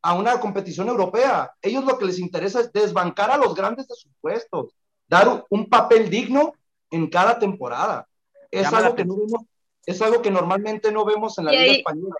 [0.00, 1.52] a una competición europea.
[1.60, 4.74] Ellos lo que les interesa es desbancar a los grandes de sus puestos,
[5.08, 6.52] dar un papel digno
[6.90, 8.06] en cada temporada.
[8.50, 9.42] Es algo, que no vemos,
[9.84, 12.14] es algo que normalmente no vemos en la Liga Española.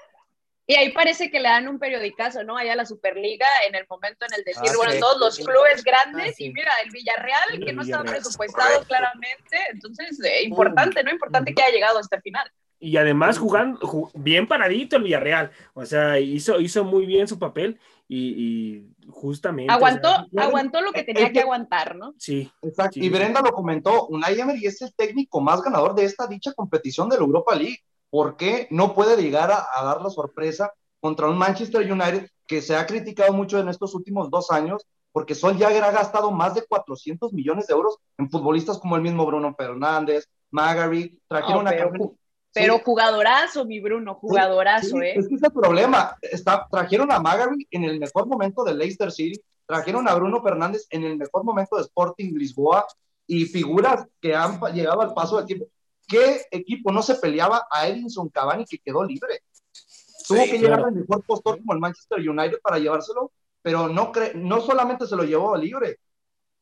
[0.66, 2.56] Y ahí parece que le dan un periodicazo, ¿no?
[2.56, 5.84] Allá a la Superliga, en el momento en el decir, ah, bueno, todos los clubes
[5.84, 11.10] grandes, ah, y mira, el Villarreal, que no estaba presupuestado claramente, entonces, eh, importante, ¿no?
[11.10, 12.50] Importante que haya llegado hasta el final.
[12.84, 17.80] Y además jugando bien paradito el Villarreal, o sea, hizo, hizo muy bien su papel
[18.06, 19.72] y, justamente.
[19.72, 22.12] Aguantó, aguantó lo que tenía que, aguantar, ¿no?
[22.18, 22.52] Sí.
[22.60, 22.98] Exacto.
[23.00, 27.08] y Brenda lo comentó, Unai Emery es el técnico más ganador de esta dicha competición
[27.08, 27.78] de la Europa League.
[28.10, 30.70] ¿Por qué no puede llegar a, dar la sorpresa
[31.00, 34.86] contra un Manchester United que se ha criticado mucho en estos últimos dos años?
[35.10, 39.02] Porque Sol Jagger ha gastado más de 400 millones de euros en futbolistas como el
[39.02, 41.72] mismo Bruno Fernández, Magari, trajeron a
[42.54, 45.14] pero jugadorazo, mi Bruno, jugadorazo, ¿eh?
[45.16, 46.16] Es que es el problema.
[46.22, 50.86] Está, trajeron a Magari en el mejor momento de Leicester City, trajeron a Bruno Fernández
[50.90, 52.86] en el mejor momento de Sporting Lisboa
[53.26, 55.66] y figuras que han llegado al paso del tiempo.
[56.06, 59.42] ¿Qué equipo no se peleaba a Edinson Cavani que quedó libre?
[60.28, 64.60] Tuvo que llegar al mejor postor como el Manchester United para llevárselo, pero no, no
[64.60, 65.98] solamente se lo llevó libre.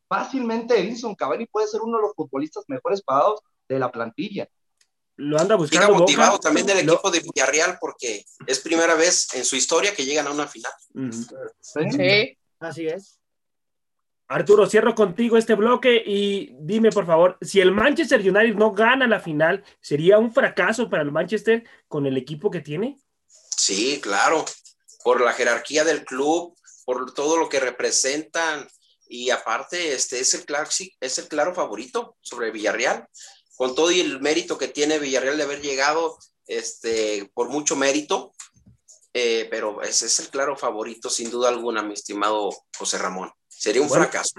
[0.08, 4.48] Fácilmente Edinson Cavani puede ser uno de los futbolistas mejores pagados de la plantilla.
[5.16, 5.94] Lo anda buscando.
[5.94, 10.26] motivado también del equipo de Villarreal porque es primera vez en su historia que llegan
[10.26, 10.72] a una final.
[11.60, 13.18] sí, así es.
[14.28, 19.06] Arturo, cierro contigo este bloque y dime por favor, si el Manchester United no gana
[19.06, 22.98] la final, ¿sería un fracaso para el Manchester con el equipo que tiene?
[23.26, 24.44] Sí, claro,
[25.04, 28.66] por la jerarquía del club, por todo lo que representan
[29.06, 30.70] y aparte este es el claro,
[31.00, 33.06] es el claro favorito sobre Villarreal,
[33.62, 38.32] con todo y el mérito que tiene Villarreal de haber llegado este, por mucho mérito,
[39.14, 43.30] eh, pero ese es el claro favorito sin duda alguna, mi estimado José Ramón.
[43.46, 44.34] Sería un fracaso.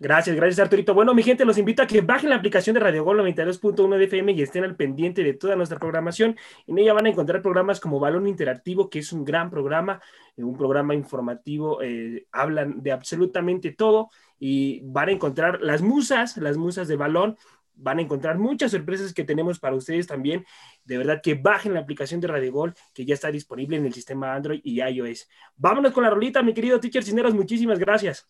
[0.00, 0.92] Gracias, gracias Arturito.
[0.92, 4.04] Bueno, mi gente, los invito a que bajen la aplicación de Radio Gol 92.1 de
[4.06, 6.36] FM y estén al pendiente de toda nuestra programación.
[6.66, 10.02] En ella van a encontrar programas como Balón Interactivo, que es un gran programa,
[10.36, 16.36] eh, un programa informativo, eh, hablan de absolutamente todo y van a encontrar las musas,
[16.36, 17.38] las musas de balón,
[17.76, 20.44] van a encontrar muchas sorpresas que tenemos para ustedes también.
[20.84, 23.92] De verdad que bajen la aplicación de Radio Gol, que ya está disponible en el
[23.92, 25.28] sistema Android y iOS.
[25.56, 28.28] Vámonos con la rolita, mi querido teacher Cineros, muchísimas gracias.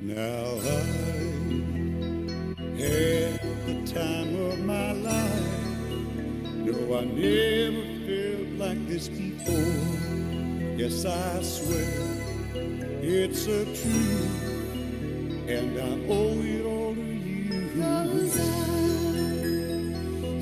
[0.00, 0.14] Now
[0.60, 1.06] I
[2.78, 5.56] had the time of my life.
[6.66, 9.56] No, I never felt like this before.
[10.76, 11.88] Yes, I swear
[13.00, 14.42] it's a truth,
[15.48, 17.15] and I owe it all.
[17.76, 18.42] Cause I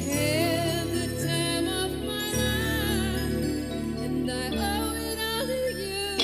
[0.07, 6.15] had the time of my life, and I owe it all to you.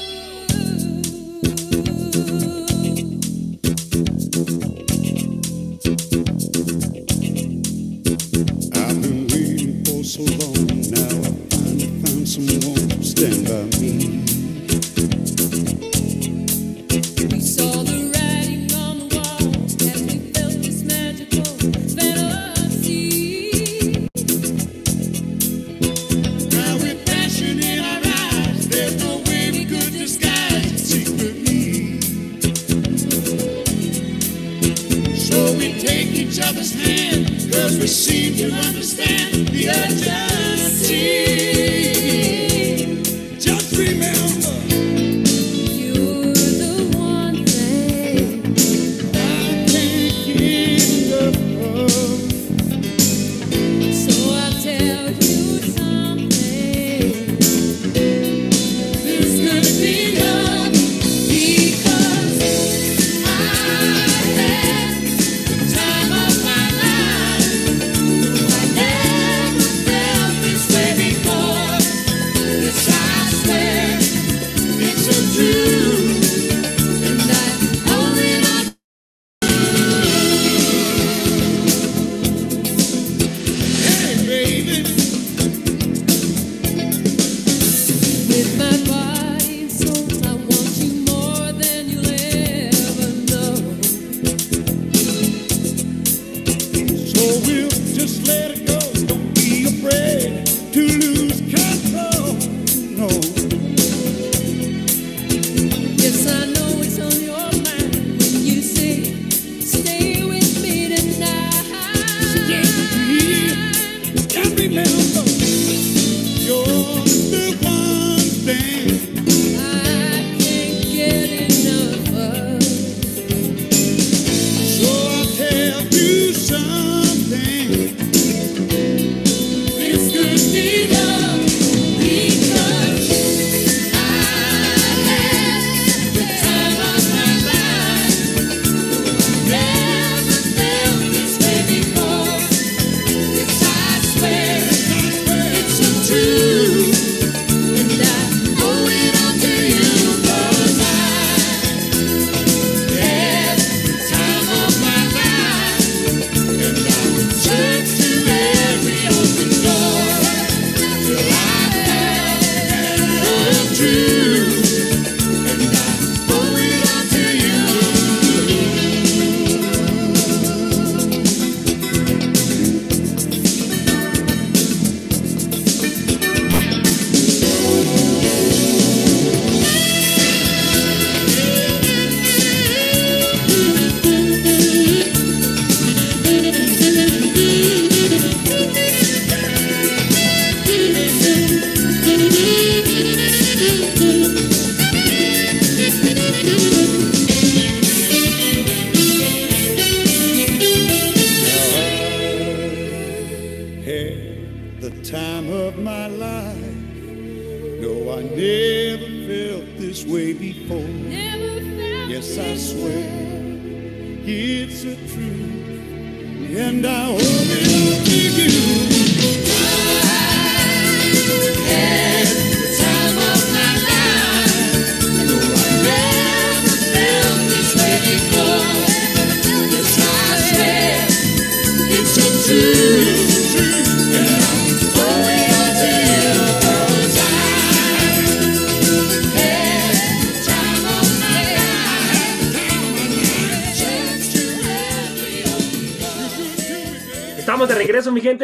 [10.04, 11.10] so long now.
[11.26, 14.09] I finally found someone to stand by me.
[44.12, 45.09] you.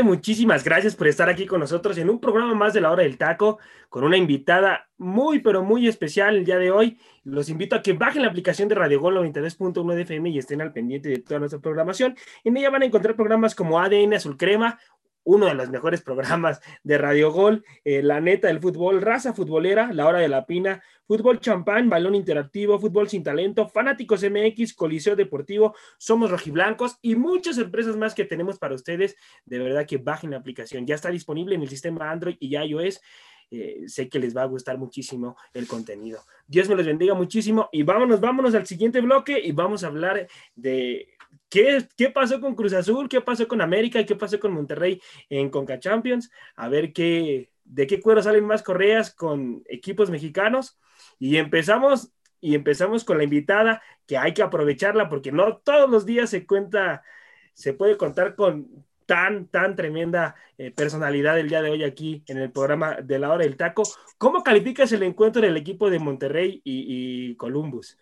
[0.03, 3.19] Muchísimas gracias por estar aquí con nosotros en un programa más de la hora del
[3.19, 6.99] taco con una invitada muy, pero muy especial el día de hoy.
[7.25, 10.61] Los invito a que bajen la aplicación de Radio Gol 92.1 de FM y estén
[10.61, 12.17] al pendiente de toda nuestra programación.
[12.45, 14.79] En ella van a encontrar programas como ADN Azul Crema,
[15.27, 19.93] uno de los mejores programas de Radio Gol, eh, La Neta del Fútbol, Raza Futbolera,
[19.93, 25.17] La Hora de la Pina, Fútbol Champán, Balón Interactivo, Fútbol Sin Talento, Fanáticos MX, Coliseo
[25.17, 29.17] Deportivo, Somos Rojiblancos y muchas sorpresas más que tenemos para ustedes.
[29.45, 30.87] De verdad que bajen la aplicación.
[30.87, 33.01] Ya está disponible en el sistema Android y iOS.
[33.51, 36.21] Eh, sé que les va a gustar muchísimo el contenido.
[36.47, 40.29] Dios me los bendiga muchísimo y vámonos, vámonos al siguiente bloque y vamos a hablar
[40.55, 41.16] de
[41.97, 45.01] qué, pasó con Cruz Azul, qué pasó con América qué pasó con Monterrey
[45.31, 50.79] en Conca Champions, a ver qué, de qué cuero salen más correas con equipos mexicanos
[51.19, 56.05] y empezamos y empezamos con la invitada que hay que aprovecharla porque no todos los
[56.05, 57.03] días se cuenta,
[57.55, 62.39] se puede contar con tan, tan tremenda eh, personalidad el día de hoy aquí en
[62.39, 63.85] el programa de la hora del taco.
[64.19, 67.97] ¿Cómo calificas el encuentro del equipo de Monterrey y Columbus?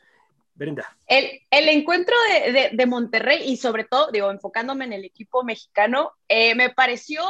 [0.55, 0.97] Brenda.
[1.07, 6.13] El, el encuentro de, de, Monterrey y sobre todo, digo, enfocándome en el equipo mexicano,
[6.29, 7.23] eh, me pareció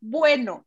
[0.00, 0.64] bueno.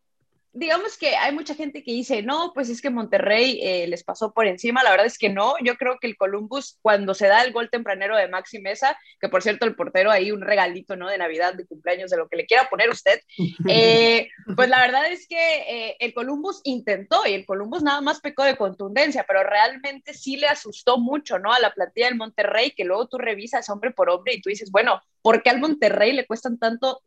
[0.55, 4.33] Digamos que hay mucha gente que dice, no, pues es que Monterrey eh, les pasó
[4.33, 4.83] por encima.
[4.83, 5.55] La verdad es que no.
[5.63, 9.29] Yo creo que el Columbus, cuando se da el gol tempranero de Maxi Mesa, que
[9.29, 11.09] por cierto, el portero ahí un regalito, ¿no?
[11.09, 13.19] De Navidad, de cumpleaños, de lo que le quiera poner usted.
[13.75, 18.19] Eh, pues la verdad es que eh, el Columbus intentó y el Columbus nada más
[18.19, 21.51] pecó de contundencia, pero realmente sí le asustó mucho, ¿no?
[21.51, 24.69] A la plantilla del Monterrey, que luego tú revisas hombre por hombre y tú dices,
[24.69, 27.01] bueno, ¿por qué al Monterrey le cuestan tanto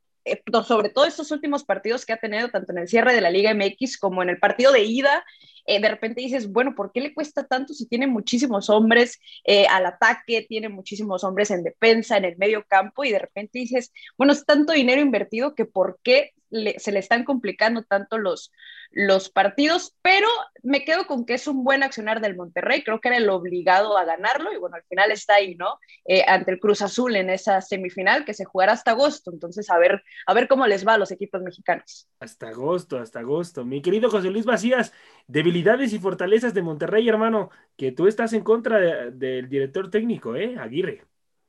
[0.66, 3.54] sobre todo estos últimos partidos que ha tenido, tanto en el cierre de la Liga
[3.54, 5.24] MX como en el partido de ida,
[5.66, 9.66] eh, de repente dices, bueno, ¿por qué le cuesta tanto si tiene muchísimos hombres eh,
[9.66, 13.92] al ataque, tiene muchísimos hombres en defensa, en el medio campo, y de repente dices,
[14.16, 18.52] bueno, es tanto dinero invertido que ¿por qué le, se le están complicando tanto los,
[18.90, 19.94] los partidos?
[20.02, 20.28] Pero
[20.62, 23.96] me quedo con que es un buen accionar del Monterrey, creo que era el obligado
[23.96, 25.78] a ganarlo, y bueno, al final está ahí, ¿no?
[26.04, 29.78] Eh, ante el Cruz Azul en esa semifinal que se jugará hasta agosto, entonces a
[29.78, 32.08] ver, a ver cómo les va a los equipos mexicanos.
[32.20, 33.64] Hasta agosto, hasta agosto.
[33.64, 34.92] Mi querido José Luis Macías,
[35.26, 40.36] debilidades y fortalezas de Monterrey, hermano, que tú estás en contra del de, director técnico,
[40.36, 40.56] ¿eh?
[40.58, 41.04] Aguirre.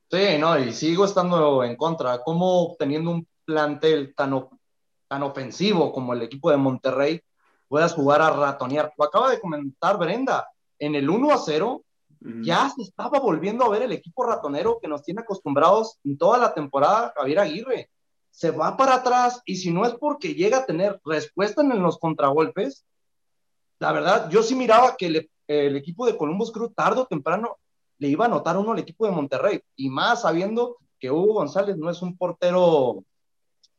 [0.10, 2.20] Sí, no, y sigo estando en contra.
[2.24, 4.34] ¿Cómo teniendo un plantel tan,
[5.08, 7.22] tan ofensivo como el equipo de Monterrey
[7.68, 8.94] puedas jugar a ratonear?
[8.98, 10.48] Lo acaba de comentar Brenda,
[10.80, 11.84] en el 1 a 0
[12.20, 12.44] mm.
[12.44, 16.38] ya se estaba volviendo a ver el equipo ratonero que nos tiene acostumbrados en toda
[16.38, 17.90] la temporada Javier Aguirre.
[18.30, 21.98] Se va para atrás y si no es porque llega a tener respuesta en los
[21.98, 22.86] contragolpes,
[23.80, 27.58] la verdad, yo sí miraba que le, el equipo de Columbus Crew tarde o temprano
[28.00, 31.78] le iba a anotar uno al equipo de Monterrey, y más sabiendo que Hugo González
[31.78, 33.04] no es un portero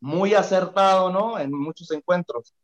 [0.00, 1.38] muy acertado, ¿no?
[1.38, 2.54] En muchos encuentros.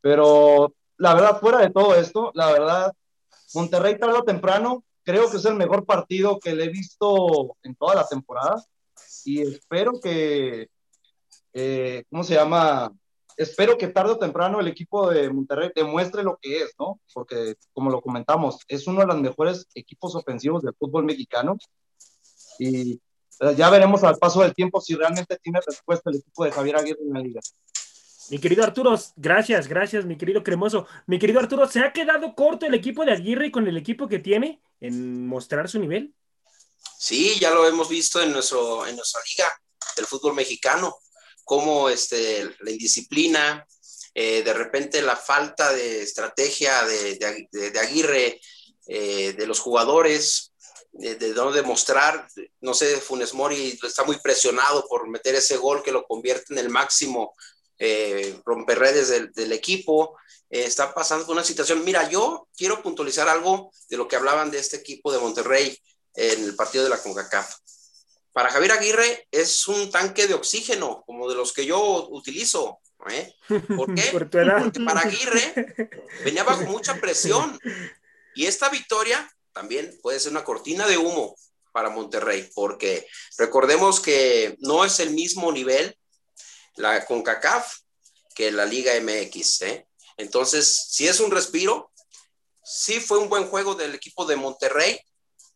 [0.00, 2.92] Pero la verdad, fuera de todo esto, la verdad,
[3.54, 7.74] Monterrey tarde o temprano, creo que es el mejor partido que le he visto en
[7.76, 8.62] toda la temporada,
[9.24, 10.68] y espero que,
[11.52, 12.92] eh, ¿cómo se llama?
[13.36, 17.00] espero que tarde o temprano el equipo de Monterrey demuestre lo que es, ¿no?
[17.12, 21.56] Porque, como lo comentamos, es uno de los mejores equipos ofensivos del fútbol mexicano.
[22.58, 23.00] Y
[23.56, 27.00] ya veremos al paso del tiempo si realmente tiene respuesta el equipo de Javier Aguirre
[27.02, 27.40] en la liga.
[28.28, 30.86] Mi querido Arturo, gracias, gracias, mi querido Cremoso.
[31.06, 34.18] Mi querido Arturo, ¿se ha quedado corto el equipo de Aguirre con el equipo que
[34.18, 36.12] tiene en mostrar su nivel?
[36.98, 39.48] Sí, ya lo hemos visto en, nuestro, en nuestra liga
[39.96, 40.98] del fútbol mexicano
[41.44, 43.64] cómo este, la indisciplina,
[44.12, 47.14] eh, de repente la falta de estrategia de,
[47.52, 48.40] de, de Aguirre,
[48.88, 50.52] eh, de los jugadores,
[50.98, 52.26] de, de, no demostrar,
[52.60, 56.58] no sé, Funes Mori está muy presionado por meter ese gol que lo convierte en
[56.58, 57.34] el máximo
[57.78, 60.16] eh, romperredes del, del equipo,
[60.50, 64.50] eh, está pasando por una situación, mira, yo quiero puntualizar algo de lo que hablaban
[64.50, 65.78] de este equipo de Monterrey
[66.14, 67.56] en el partido de la CONCACAF
[68.36, 72.80] para Javier Aguirre es un tanque de oxígeno, como de los que yo utilizo.
[73.08, 73.34] ¿eh?
[73.48, 74.02] ¿Por qué?
[74.12, 74.44] Porque
[74.84, 75.90] para Aguirre
[76.22, 77.58] venía bajo mucha presión.
[78.34, 79.26] Y esta victoria
[79.56, 81.34] también puede ser una cortina de humo
[81.72, 85.98] para Monterrey, porque recordemos que no es el mismo nivel
[86.74, 87.74] la CONCACAF
[88.34, 89.62] que la Liga MX.
[89.62, 89.88] ¿eh?
[90.18, 91.90] Entonces, si es un respiro,
[92.62, 95.00] sí fue un buen juego del equipo de Monterrey,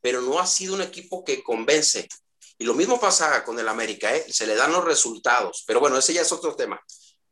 [0.00, 2.08] pero no ha sido un equipo que convence.
[2.56, 4.24] Y lo mismo pasa con el América, ¿eh?
[4.32, 6.80] se le dan los resultados, pero bueno, ese ya es otro tema.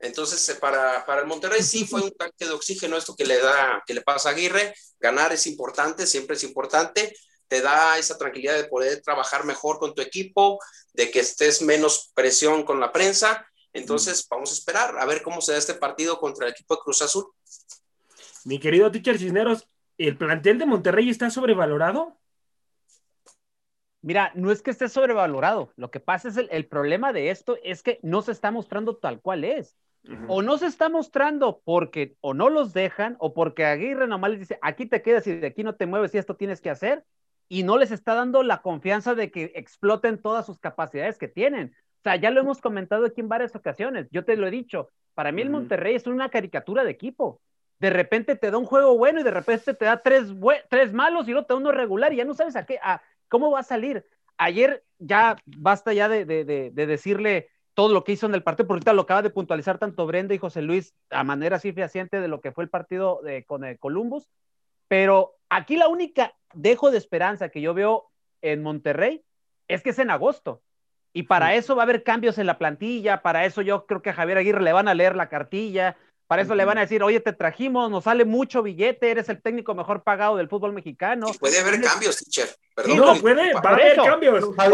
[0.01, 3.38] Entonces, eh, para, para el Monterrey sí fue un tanque de oxígeno esto que le
[3.38, 4.74] da, que le pasa a Aguirre.
[5.01, 7.14] Ganar es importante, siempre es importante.
[7.49, 10.59] Te da esa tranquilidad de poder trabajar mejor con tu equipo,
[10.92, 13.46] de que estés menos presión con la prensa.
[13.72, 16.80] Entonces, vamos a esperar a ver cómo se da este partido contra el equipo de
[16.82, 17.26] Cruz Azul.
[18.44, 19.66] Mi querido teacher Cisneros,
[19.99, 22.16] ¿el plantel de Monterrey está sobrevalorado?
[24.01, 25.72] Mira, no es que esté sobrevalorado.
[25.76, 28.96] Lo que pasa es el, el problema de esto es que no se está mostrando
[28.96, 29.76] tal cual es.
[30.26, 34.40] O no se está mostrando porque o no los dejan o porque Aguirre nomás les
[34.40, 37.04] dice, aquí te quedas y de aquí no te mueves y esto tienes que hacer.
[37.48, 41.74] Y no les está dando la confianza de que exploten todas sus capacidades que tienen.
[41.98, 44.09] O sea, ya lo hemos comentado aquí en varias ocasiones.
[44.11, 44.90] Yo te lo he dicho.
[45.14, 47.40] Para mí el Monterrey es una caricatura de equipo.
[47.80, 50.32] De repente te da un juego bueno y de repente te da tres,
[50.68, 53.02] tres malos y luego te da uno regular y ya no sabes a qué, a,
[53.28, 54.04] ¿Cómo va a salir?
[54.36, 56.24] Ayer ya basta ya de,
[56.72, 57.48] decirle
[57.79, 60.35] todo lo que hizo en el partido, porque ahorita lo acaba de puntualizar tanto Brenda
[60.35, 63.62] y José Luis a manera así fehaciente de lo que fue el partido de, con
[63.62, 64.26] el Columbus,
[64.89, 68.11] pero aquí la única dejo de esperanza que yo veo
[68.43, 69.22] en Monterrey
[69.68, 70.61] es que es en agosto.
[71.12, 74.11] Y para eso va a haber cambios en la plantilla, para eso yo creo que
[74.11, 77.05] a Javier Aguirre le van a leer la cartilla, para eso le van a decir,
[77.05, 81.29] oye, te trajimos, nos sale mucho billete, eres el técnico mejor pagado del fútbol mexicano.
[81.39, 82.49] puede haber cambios, teacher.
[82.79, 84.51] Perdón, no, puede, va a haber cambios.
[84.57, 84.66] va a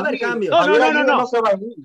[0.00, 0.50] haber cambios.
[0.50, 1.24] No, no, no, no, no.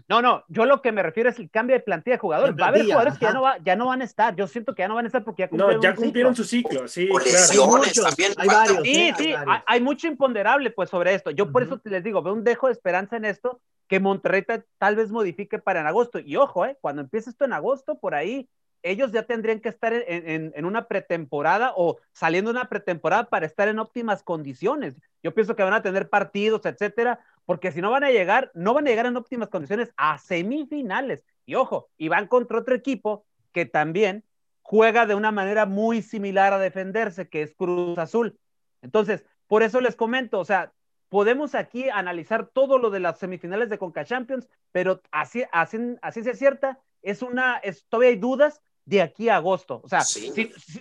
[0.09, 2.53] No, no, yo lo que me refiero es el cambio de plantilla de jugadores.
[2.59, 4.35] Va a haber jugadores que ya no, va, ya no van a estar.
[4.35, 6.43] Yo siento que ya no van a estar porque ya cumplieron, no, ya cumplieron su
[6.43, 6.85] ciclo.
[6.89, 8.33] Sí, lesiones también.
[8.35, 8.83] Hay varios.
[8.83, 11.31] Sí, sí, hay, hay, mucho imponderable pues sobre esto.
[11.31, 14.43] Yo por eso les digo, veo un dejo de esperanza en esto que Monterrey
[14.77, 16.19] tal vez modifique para en agosto.
[16.19, 18.49] Y ojo, eh, cuando empiece esto en agosto, por ahí
[18.85, 23.67] ellos ya tendrían que estar en, una pretemporada o saliendo de una pretemporada para estar
[23.67, 24.93] en óptimas condiciones.
[25.23, 28.75] Yo pienso que van a tener partidos, etcétera, porque si no van a llegar, no
[28.75, 31.23] van a llegar en óptimas condiciones a semifinales.
[31.47, 34.23] Y ojo, y van contra otro equipo que también
[34.61, 38.37] juega de una manera muy similar a defenderse, que es Cruz Azul.
[38.83, 40.73] Entonces, por eso les comento, o sea,
[41.09, 46.21] podemos aquí analizar todo lo de las semifinales de Conca Champions, pero así, así, así
[46.21, 49.81] se cierta, es una, es, todavía hay dudas de aquí a agosto.
[49.83, 50.31] O sea, si,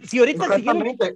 [0.06, 0.46] si, ahorita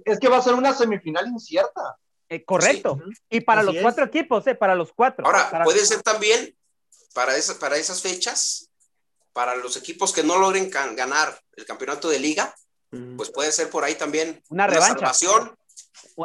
[0.05, 1.97] es que va a ser una semifinal incierta.
[2.27, 2.99] Eh, correcto.
[3.29, 5.25] Y para los cuatro equipos, eh, para los cuatro.
[5.25, 6.55] Ahora, puede ser también
[7.13, 8.69] para, para esas fechas,
[9.33, 12.53] para los equipos que no logren ganar el campeonato de liga,
[13.17, 15.11] pues puede ser por ahí también una, revancha.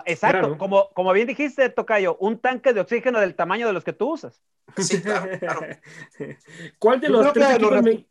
[0.06, 3.92] Exacto, como, como bien dijiste, Tocayo, un tanque de oxígeno del tamaño de los que
[3.92, 4.42] tú usas.
[4.76, 5.30] Sí, claro,
[6.78, 8.04] ¿Cuál de los tres equipos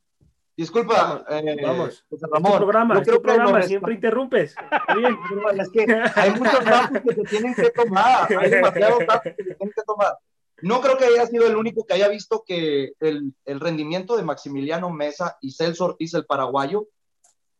[0.56, 4.54] Disculpa, vamos, eh, Ramón, programa, creo programa, siempre interrumpes.
[5.58, 5.86] es que
[6.16, 9.82] hay muchos datos que se tienen que tomar, hay demasiados datos que se tienen que
[9.84, 10.16] tomar.
[10.62, 14.24] No creo que haya sido el único que haya visto que el, el rendimiento de
[14.24, 16.88] Maximiliano Mesa y Celso Ortiz, el paraguayo,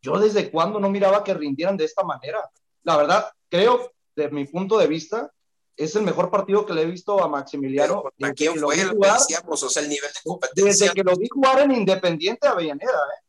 [0.02, 2.40] yo desde cuando no miraba que rindieran de esta manera.
[2.84, 5.32] La verdad, creo, de mi punto de vista,
[5.76, 8.04] es el mejor partido que le he visto a Maximiliano.
[8.22, 8.76] ¿A quién fue?
[9.48, 10.66] o sea, el nivel de competencia.
[10.66, 13.24] Desde que lo vi jugar en Independiente Avellaneda, ¿eh?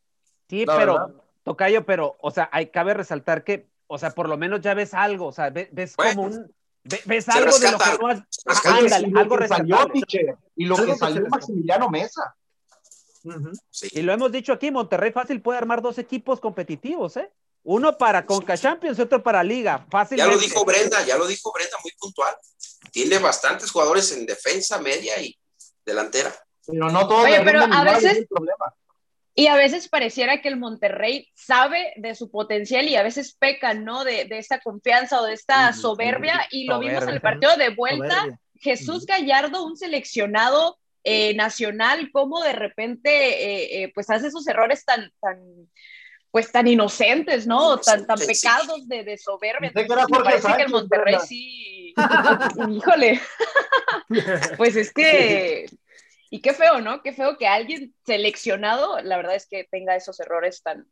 [0.49, 4.61] Sí, pero, Tocayo, pero, o sea, hay, cabe resaltar que, o sea, por lo menos
[4.61, 6.55] ya ves algo, o sea, ves, como un.
[7.07, 8.23] Ves, algo de lo que no has.
[8.65, 9.79] Ándale, algo que salió,
[10.55, 12.37] y lo que salió Maximiliano Mesa.
[13.71, 13.89] sí.
[13.93, 17.33] Y lo hemos dicho aquí, Monterrey fácil puede armar dos equipos competitivos, ¿eh?
[17.65, 19.87] Uno para Conca Champions y otro para Liga.
[19.91, 20.19] Fácil.
[20.19, 22.35] Ya lo dijo Brenda, ya lo dijo Brenda, muy puntual.
[22.93, 25.37] Tiene bastantes jugadores en defensa, media y
[25.85, 26.33] delantera.
[26.67, 27.25] Pero no todos.
[27.25, 28.27] Oye, pero a veces.
[29.37, 33.75] Y a veces pareciera que el Monterrey sabe de su potencial y a veces peca,
[33.75, 34.05] ¿no?
[34.05, 36.47] De, de esta confianza o de esta soberbia.
[36.53, 38.39] Y lo vimos en el partido de vuelta.
[38.61, 44.85] Jesús Gallardo, un seleccionado eh, nacional, como de repente, eh, eh, pues hace esos errores
[44.85, 45.39] tan, tan
[46.35, 47.79] pues tan inocentes, ¿no?
[47.79, 49.71] Tan, tan pecados de, de soberbia.
[49.73, 51.95] me parece que el Monterrey sí.
[52.73, 53.21] Híjole.
[54.57, 55.67] pues es que.
[56.31, 57.03] Y qué feo, ¿no?
[57.03, 60.89] Qué feo que alguien seleccionado, la verdad es que tenga esos errores tan,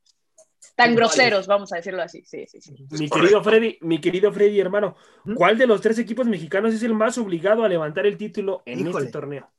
[0.76, 2.22] tan groseros, vamos a decirlo así.
[2.24, 2.76] Sí, sí, sí.
[2.93, 4.95] Mi querido Freddy, mi querido Freddy, hermano,
[5.34, 8.86] ¿cuál de los tres equipos mexicanos es el más obligado a levantar el título en
[8.86, 9.51] este torneo?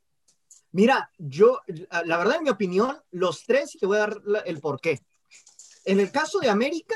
[0.72, 1.60] Mira, yo,
[2.06, 5.02] la verdad, en mi opinión, los tres, y te voy a dar el porqué.
[5.86, 6.96] En el caso de América,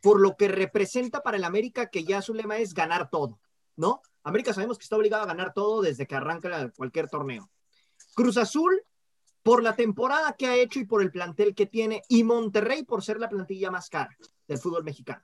[0.00, 3.40] por lo que representa para el América, que ya su lema es ganar todo,
[3.76, 4.02] ¿no?
[4.22, 7.50] América sabemos que está obligado a ganar todo desde que arranca cualquier torneo.
[8.14, 8.82] Cruz Azul,
[9.42, 13.02] por la temporada que ha hecho y por el plantel que tiene, y Monterrey por
[13.02, 14.16] ser la plantilla más cara
[14.48, 15.22] del fútbol mexicano,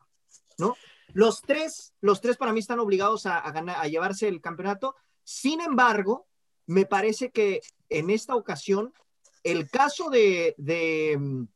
[0.59, 0.77] ¿no?
[1.13, 4.95] Los tres, los tres para mí están obligados a, ganar, a llevarse el campeonato.
[5.25, 6.27] Sin embargo,
[6.67, 8.95] me parece que en esta ocasión,
[9.43, 11.47] el caso de, de,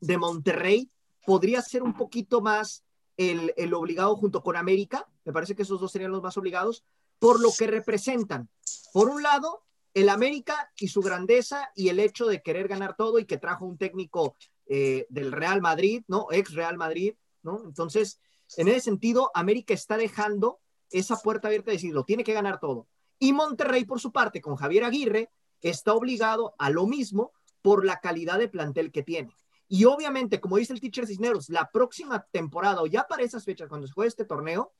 [0.00, 0.90] de Monterrey
[1.24, 2.84] podría ser un poquito más
[3.16, 5.08] el, el, obligado junto con América.
[5.24, 6.84] Me parece que esos dos serían los más obligados
[7.18, 8.48] por lo que representan.
[8.92, 13.18] Por un lado, el América y su grandeza y el hecho de querer ganar todo
[13.18, 14.36] y que trajo un técnico
[14.66, 16.26] eh, del Real Madrid, ¿no?
[16.30, 17.62] Ex Real Madrid, ¿no?
[17.64, 18.20] Entonces,
[18.56, 22.60] en ese sentido, América está dejando esa puerta abierta de decir, lo tiene que ganar
[22.60, 22.88] todo.
[23.18, 25.30] Y Monterrey, por su parte, con Javier Aguirre,
[25.62, 27.32] está obligado a lo mismo
[27.62, 29.32] por la calidad de plantel que tiene.
[29.68, 33.68] Y obviamente, como dice el teacher Cisneros, la próxima temporada o ya para esas fechas,
[33.68, 34.72] cuando se juegue este torneo,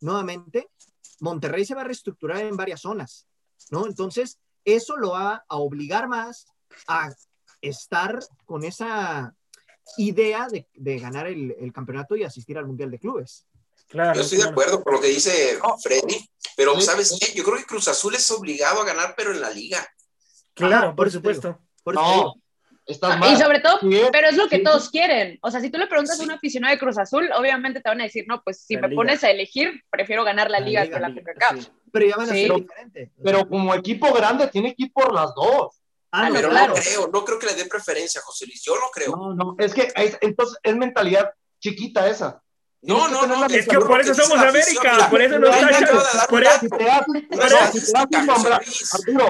[0.00, 0.68] nuevamente,
[1.20, 3.26] Monterrey se va a reestructurar en varias zonas,
[3.70, 3.86] ¿no?
[3.86, 6.46] Entonces, eso lo va a obligar más
[6.88, 7.10] a
[7.60, 9.34] estar con esa
[9.96, 13.46] idea de, ganar el, campeonato y asistir al Mundial de Clubes.
[13.88, 17.32] Claro, Yo estoy de acuerdo con lo que dice Freddy, pero ¿sabes qué?
[17.34, 19.86] Yo creo que Cruz Azul es obligado a ganar, pero en la liga.
[20.54, 21.60] Claro, por, supuesto.
[21.86, 22.34] no,
[22.86, 23.78] y sobre todo,
[24.10, 25.38] pero es lo que todos quieren.
[25.42, 28.00] O sea, si tú le preguntas a un aficionado de Cruz Azul, obviamente te van
[28.00, 31.14] a decir, no, pues si me pones a elegir, prefiero ganar la, liga, que la
[31.14, 31.70] PPK.
[31.92, 33.10] Pero ya van a ser diferentes.
[33.22, 35.78] Pero como equipo grande, tiene que ir por las dos.
[36.10, 38.90] Ah, pero no creo, no creo que le dé preferencia a José Luis, yo no
[38.92, 39.16] creo.
[39.16, 42.42] No, no, es que entonces es mentalidad chiquita esa.
[42.82, 45.86] No, no, no, es que por eso somos América, por eso nos tachan,
[46.28, 46.68] por eso,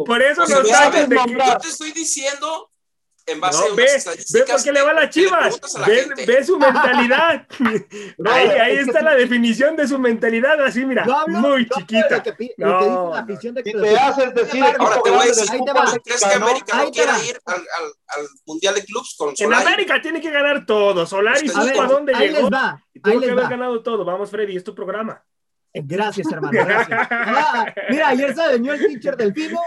[0.07, 1.35] por eso nos tachan de que...
[1.37, 2.72] Yo te estoy diciendo
[3.27, 3.87] en base no, a ve,
[4.33, 5.61] ve por qué le va a las chivas.
[5.87, 7.47] Ve, ve, su mentalidad.
[8.27, 12.23] ahí, ahí está la definición de su mentalidad, así, mira, muy chiquita.
[12.59, 13.25] no.
[13.27, 15.61] te te haces decir, ahora te voy a decir,
[16.05, 19.63] ¿crees que América no quiera ir al, al, al, Mundial de Clubs con Solari?
[19.63, 21.07] En América tiene que ganar todo.
[21.07, 22.41] Solari supo a dónde llegó.
[22.41, 22.83] Les va.
[22.93, 24.05] Y tuvo que haber ganado todo.
[24.05, 25.25] Vamos, Freddy, es tu programa.
[25.75, 26.53] Gracias, hermano.
[26.53, 27.09] Gracias.
[27.11, 29.59] Ah, mira, ayer se venido el teacher del Pino.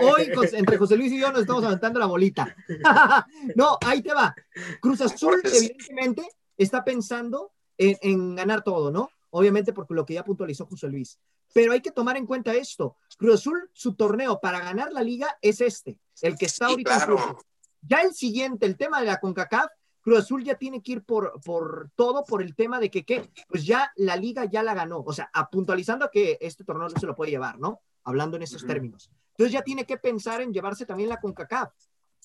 [0.00, 2.54] Hoy, entre José Luis y yo, nos estamos aventando la bolita.
[3.54, 4.34] no, ahí te va.
[4.80, 6.26] Cruz Azul, evidentemente,
[6.56, 9.10] está pensando en, en, ganar todo, ¿no?
[9.30, 11.18] Obviamente, porque lo que ya puntualizó José Luis.
[11.52, 12.96] Pero hay que tomar en cuenta esto.
[13.18, 16.96] Cruz Azul, su torneo para ganar la liga es este, el que está ahorita.
[16.96, 17.38] Claro.
[17.82, 19.70] Ya el siguiente, el tema de la CONCACAF,
[20.06, 23.28] Cruz Azul ya tiene que ir por, por todo, por el tema de que, ¿qué?
[23.48, 25.02] Pues ya la liga ya la ganó.
[25.04, 27.80] O sea, puntualizando que este torneo no se lo puede llevar, ¿no?
[28.04, 29.10] Hablando en esos términos.
[29.32, 31.72] Entonces ya tiene que pensar en llevarse también la CONCACAF,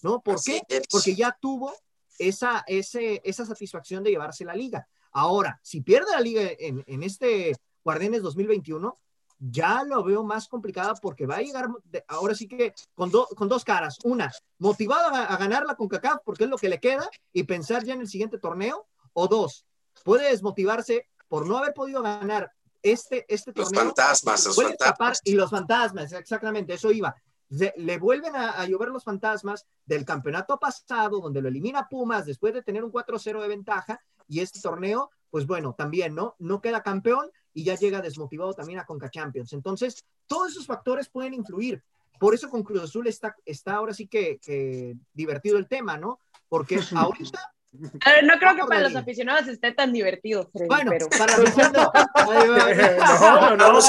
[0.04, 0.22] ¿no?
[0.22, 0.62] ¿Por qué?
[0.92, 1.74] Porque ya tuvo
[2.20, 4.88] esa, ese, esa satisfacción de llevarse la liga.
[5.12, 8.96] Ahora, si pierde la liga en, en este Guardianes 2021,
[9.42, 11.68] ya lo veo más complicada porque va a llegar
[12.08, 13.98] ahora sí que con, con dos caras.
[14.04, 17.94] Una, motivado a, ganarla con CACAF porque es lo que le queda y pensar ya
[17.94, 18.88] en el siguiente torneo.
[19.14, 19.66] O dos,
[20.06, 22.52] puede desmotivarse por no haber podido ganar
[22.84, 23.72] este, este torneo.
[23.72, 25.22] Los fantasmas, los fantasmas.
[25.24, 27.14] Y los fantasmas, exactamente, eso iba.
[27.50, 32.54] le vuelven a, a, llover los fantasmas del campeonato pasado, donde lo elimina Pumas después
[32.54, 36.36] de tener un 4-0 de ventaja, y este torneo, pues bueno, también, ¿no?
[36.40, 39.54] No queda campeón, y ya llega desmotivado también a Conca Champions.
[39.54, 41.84] Entonces, todos esos factores pueden influir.
[42.20, 46.20] Por eso con Cruz Azul está, está ahora sí que, divertido el tema, ¿no?
[46.48, 47.40] Porque ahorita
[47.74, 51.08] no creo que para los aficionados esté tan divertido, Bueno, pero...
[51.10, 51.92] para los aficionados...
[52.28, 53.80] no, no, no, no,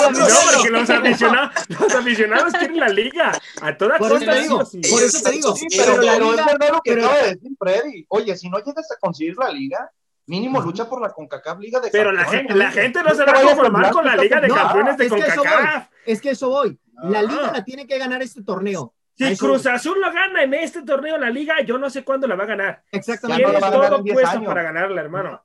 [0.55, 3.33] porque los aficionados, los aficionados quieren la liga.
[3.61, 4.39] A toda por costa.
[4.39, 4.59] Eso digo,
[4.91, 5.55] por eso te digo.
[5.77, 8.07] pero, pero, es verdad lo que acaba de decir Freddy.
[8.09, 9.91] Oye, si no llegas a conseguir la liga,
[10.27, 13.33] Mínimo lucha por la CONCACAF Liga de Pero la gente, la gente no se va
[13.33, 15.89] a conformar con la Liga de Campeones de CONCACAF.
[16.07, 16.79] es que eso voy.
[17.05, 18.95] La Liga la tiene que ganar este torneo.
[19.17, 22.35] Si Cruz Azul lo gana en este torneo la Liga, yo no sé cuándo la
[22.35, 22.83] va a ganar.
[22.91, 23.45] Exactamente.
[23.45, 25.43] Tiene todo puesto para ganarla, hermano.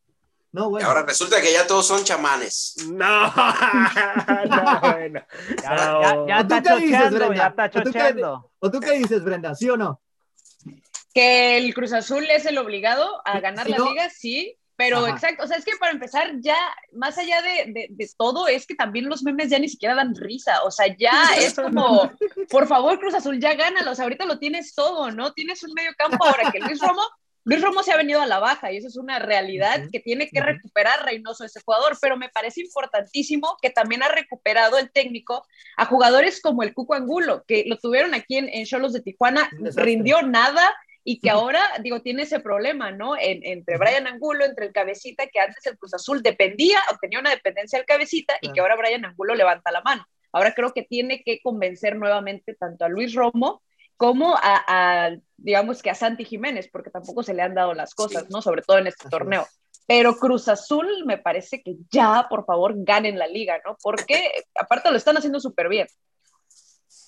[0.52, 0.88] No, bueno.
[0.88, 2.76] Ahora resulta que ya todos son chamanes.
[2.90, 5.22] No, no, bueno.
[5.62, 8.52] Ya, ya, está chocheando, ya está chocheando.
[8.60, 9.54] ¿O tú qué dices, Brenda?
[9.54, 10.02] ¿Sí o no?
[11.14, 15.48] Que el Cruz Azul es el obligado a ganar la liga, sí, pero exacto, o
[15.48, 16.56] sea, es que para empezar, ya
[16.94, 20.64] más allá de, de, todo, es que también los memes ya ni siquiera dan risa,
[20.64, 22.12] o sea, ya es como,
[22.50, 25.34] por favor, Cruz Azul, ya gánalo, o sea, ahorita lo tienes todo, ¿no?
[25.34, 27.02] Tienes un medio campo ahora que Luis Romo
[27.48, 30.28] Luis Romo se ha venido a la baja y eso es una realidad que tiene
[30.28, 35.48] que recuperar Reynoso ese jugador, pero me parece importantísimo que también ha recuperado el técnico
[35.78, 40.22] a jugadores como el Cuco Angulo, que lo tuvieron aquí en Cholos de Tijuana, rindió
[40.24, 40.76] nada
[41.10, 43.14] y que ahora, digo, tiene ese problema, ¿no?
[43.18, 47.30] entre Brian Angulo, entre el cabecita, que antes el Cruz Azul dependía o tenía una
[47.30, 50.06] dependencia del cabecita y que ahora Brian Angulo levanta la mano.
[50.34, 53.64] Ahora creo que tiene que convencer nuevamente tanto a Luis Romo
[53.96, 58.30] como a, digamos que a Santi Jiménez, porque tampoco se le han dado las cosas,
[58.30, 58.42] ¿no?
[58.42, 59.48] Sobre todo en este torneo.
[59.88, 63.78] Pero Cruz Azul me parece que ya, por favor, ganen la liga, ¿no?
[63.82, 64.30] Porque
[64.60, 65.88] aparte lo están haciendo súper bien.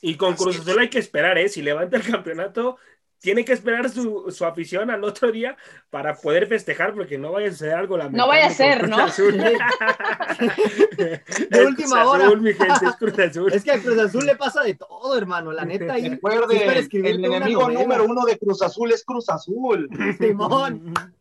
[0.01, 1.49] Y con Cruz Azul hay que esperar, ¿eh?
[1.49, 2.77] Si levanta el campeonato,
[3.19, 5.57] tiene que esperar su, su, afición al otro día
[5.89, 8.17] para poder festejar, porque no vaya a suceder algo lamentable.
[8.17, 8.97] No vaya a ser, ¿no?
[11.49, 12.33] de última hora.
[12.35, 13.51] mi gente, es, Cruz Azul.
[13.53, 15.51] es que a Cruz Azul le pasa de todo, hermano.
[15.51, 16.09] La neta, ahí.
[16.09, 19.89] Recuerde, el enemigo número uno de Cruz Azul es Cruz Azul.
[20.17, 20.93] Simón.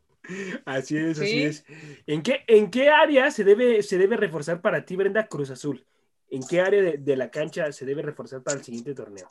[0.67, 1.65] Así es, así es.
[2.07, 5.87] ¿En qué, ¿En qué área se debe, se debe reforzar para ti, Brenda, Cruz Azul?
[6.29, 9.27] ¿En qué área de, de la cancha se debe reforzar para el siguiente torneo?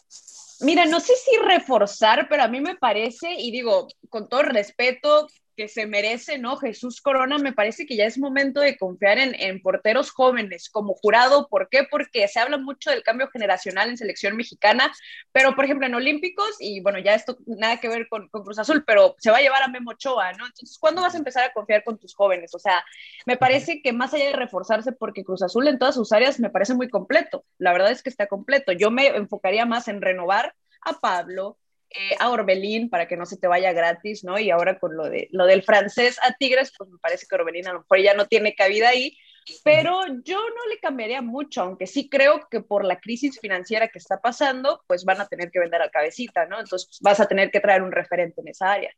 [0.60, 5.28] Mira, no sé si reforzar, pero a mí me parece, y digo, con todo respeto,
[5.58, 6.56] que se merece, ¿no?
[6.56, 11.48] Jesús Corona, me parece que ya es momento de confiar en, porteros jóvenes como jurado.
[11.50, 11.86] ¿Por qué?
[11.90, 14.94] Porque se habla mucho del cambio generacional en selección mexicana,
[15.32, 18.84] pero por ejemplo en Olímpicos, y bueno, ya esto nada que ver con, Cruz Azul,
[18.86, 20.46] pero se va a llevar a Memo Ochoa, ¿no?
[20.46, 22.54] Entonces, ¿cuándo vas a empezar a confiar con tus jóvenes?
[22.54, 22.86] O sea,
[23.26, 26.52] me parece que más allá de reforzarse, porque Cruz Azul en todas sus áreas me
[26.52, 28.74] parece muy completo, la verdad es que está completo.
[28.74, 31.58] Yo me enfocaría más en renovar a Pablo,
[31.90, 34.38] eh, a Orbelín para que no se te vaya gratis, ¿no?
[34.38, 37.68] Y ahora con lo, de, lo del francés a Tigres, pues me parece que Orbelín
[37.68, 39.18] a lo mejor ya no tiene cabida ahí,
[39.64, 44.00] pero yo no le cambiaría mucho, aunque sí creo que por la crisis financiera que
[44.00, 46.60] está pasando, pues van a tener que vender a cabecita, ¿no?
[46.60, 48.94] Entonces pues, vas a tener que traer un referente en esa área.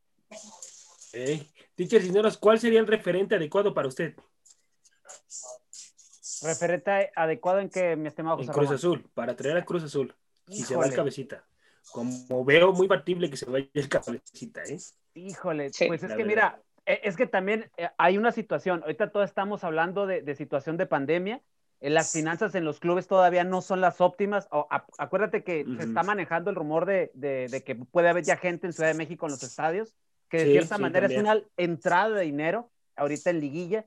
[1.13, 4.15] Hey, teacher Cisneros, ¿cuál sería el referente adecuado para usted?
[6.41, 10.15] ¿Referente adecuado en que, mi estimado José En Cruz Azul, para traer a Cruz Azul.
[10.47, 11.45] Y se va a cabecita
[11.91, 14.77] como veo muy factible que se vaya el cabecita, ¿eh?
[15.15, 19.29] Híjole, pues es que mira, e, es que también eh, hay una situación, ahorita todos
[19.29, 21.41] estamos hablando de, situación de pandemia,
[21.81, 24.47] eh, las finanzas en los clubes todavía no son las óptimas,
[24.97, 27.11] acuérdate que se está manejando el rumor de,
[27.65, 29.95] que puede haber ya gente en Ciudad de México en los estadios,
[30.29, 33.85] que de cierta manera es una entrada de dinero, ahorita en liguilla,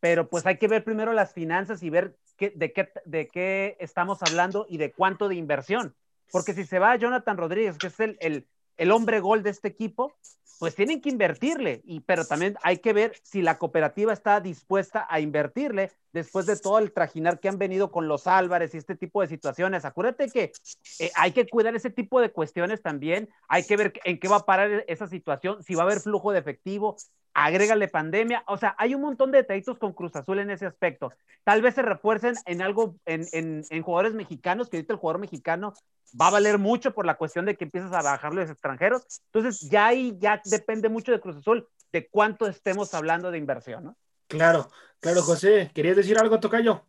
[0.00, 4.22] pero pues hay que ver primero las finanzas y ver de, qué, de qué estamos
[4.22, 5.94] hablando y de cuánto de inversión.
[6.30, 10.16] Porque si se va Jonathan Rodríguez, que es el, el, hombre gol de este equipo,
[10.58, 15.06] pues tienen que invertirle, y, pero también hay que ver si la cooperativa está dispuesta
[15.08, 18.96] a invertirle después de todo el trajinar que han venido con los Álvarez y este
[18.96, 19.84] tipo de situaciones.
[19.84, 20.52] Acuérdate que
[20.98, 24.36] eh, hay que cuidar ese tipo de cuestiones también, hay que ver en qué va
[24.36, 26.96] a parar esa situación, si va a haber flujo de efectivo,
[27.32, 31.12] agrégale pandemia, o sea, hay un montón de detallitos con Cruz Azul en ese aspecto.
[31.44, 35.20] Tal vez se refuercen en algo, en, en, en jugadores mexicanos, que ahorita el jugador
[35.20, 35.72] mexicano
[36.20, 39.22] va a valer mucho por la cuestión de que empiezas a bajar los extranjeros.
[39.32, 43.84] Entonces, ya ahí ya depende mucho de Cruz Azul de cuánto estemos hablando de inversión,
[43.84, 43.96] ¿no?
[44.30, 44.70] Claro,
[45.00, 45.70] claro, José.
[45.74, 46.86] ¿Querías decir algo, Tocayo?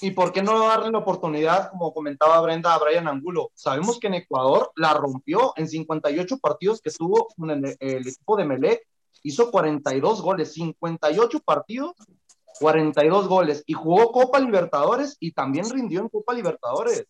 [0.00, 3.50] ¿Y por qué no darle la oportunidad, como comentaba Brenda, a Brian Angulo?
[3.54, 8.44] Sabemos que en Ecuador la rompió en 58 partidos que estuvo con el, equipo de
[8.44, 8.80] Melec,
[9.22, 11.92] hizo 42 goles, 58 partidos,
[12.60, 17.06] 42 goles, y jugó Copa Libertadores y también rindió en Copa Libertadores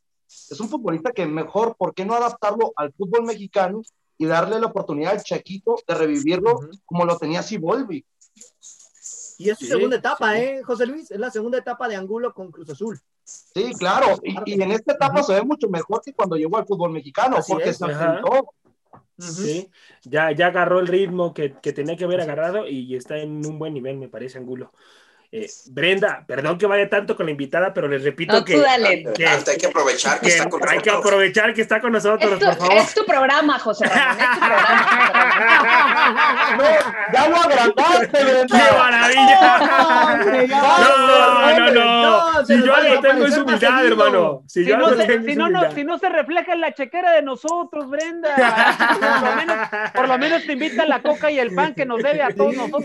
[0.50, 3.82] es un futbolista que mejor, ¿por qué no adaptarlo al fútbol mexicano
[4.18, 8.04] y darle la oportunidad al Chaquito de revivirlo como lo tenía Sibolvi?
[9.38, 11.10] Y es su segunda etapa, ¿eh, José Luis?
[11.10, 13.00] Es la segunda etapa de Angulo con Cruz Azul.
[13.24, 14.18] Sí, claro.
[14.22, 17.72] Y, en esta etapa se ve mucho mejor que cuando llegó al fútbol mexicano, porque
[17.72, 18.50] se enfrentó.
[19.18, 19.70] Sí,
[20.02, 23.58] ya, ya agarró el ritmo que, que tenía que haber agarrado y está en un
[23.58, 24.72] buen nivel, me parece, Angulo.
[25.36, 29.02] Eh, Brenda, perdón que vaya tanto con la invitada, pero les repito que, hay
[29.58, 30.70] que aprovechar que, está con nosotros.
[30.70, 32.76] Hay que aprovechar que está con nosotros, por favor.
[32.76, 34.16] Es tu programa, José Ramón.
[34.20, 34.94] Es tu programa.
[36.56, 36.64] no,
[37.12, 38.46] ya lo agrandaste, Brenda.
[38.46, 39.40] ¡Qué maravilla!
[40.84, 42.46] No, no, no.
[42.46, 44.42] Si yo algo tengo es humildad, hermano.
[44.46, 47.90] Si, yo no se, si, no, si no se refleja en la chequera de nosotros,
[47.90, 48.36] Brenda.
[49.00, 52.02] Por lo menos, por lo menos te invitan la coca y el pan que nos
[52.02, 52.84] debe a todos nosotros.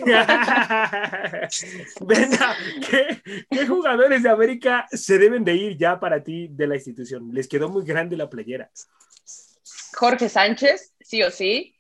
[2.02, 2.39] Brenda,
[3.50, 7.30] ¿qué, jugadores de América se deben de ir ya para ti de la institución?
[7.34, 8.70] Les quedó muy grande la playera.
[9.94, 11.76] Jorge Sánchez, sí o sí.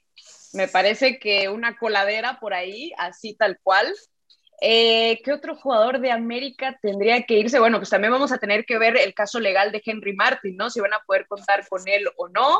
[0.53, 3.93] Me parece que una coladera por ahí, así tal cual.
[4.61, 7.59] Eh, ¿Qué otro jugador de América tendría que irse?
[7.59, 10.69] Bueno, pues también vamos a tener que ver el caso legal de Henry Martin, ¿no?
[10.69, 12.59] Si van a poder contar con él o no.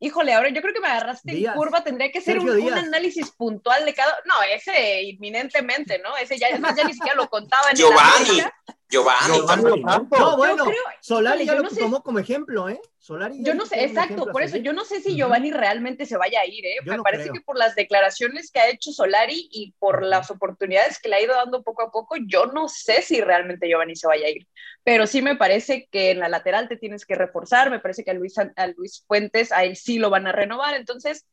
[0.00, 3.84] Híjole, ahora yo creo que me agarraste en curva, tendría que ser un, análisis puntual
[3.84, 4.16] de cada.
[4.26, 6.16] No, ese inminentemente, ¿no?
[6.16, 8.42] Ese ya, ya ni siquiera lo contaba en Giovanni.
[8.90, 9.36] Giovanni.
[9.36, 10.64] Giovanni no, bueno,
[11.00, 12.80] Solari ya lo tomó como ejemplo, ¿eh?
[12.98, 16.40] Solari yo no sé, exacto, por eso yo no sé si Giovanni realmente se vaya
[16.40, 16.76] a ir, ¿eh?
[16.84, 21.08] Me parece que por las declaraciones que ha hecho Solari y por las oportunidades que
[21.08, 24.26] le ha ido dando poco a poco, yo no sé si realmente Giovanni se vaya
[24.26, 24.46] a ir.
[24.84, 28.10] Pero sí me parece que en la lateral te tienes que reforzar, me parece que
[28.10, 31.26] a Luis, a Luis Fuentes a él sí lo van a renovar, entonces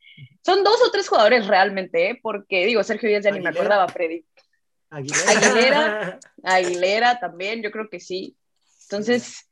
[0.44, 2.20] son dos o tres jugadores realmente, ¿eh?
[2.22, 4.26] Porque digo, Sergio Díaz ya ni me acordaba, Freddy.
[4.96, 6.20] Aguilera.
[6.44, 8.38] Aguilera, también, yo creo que sí.
[8.84, 9.48] Entonces,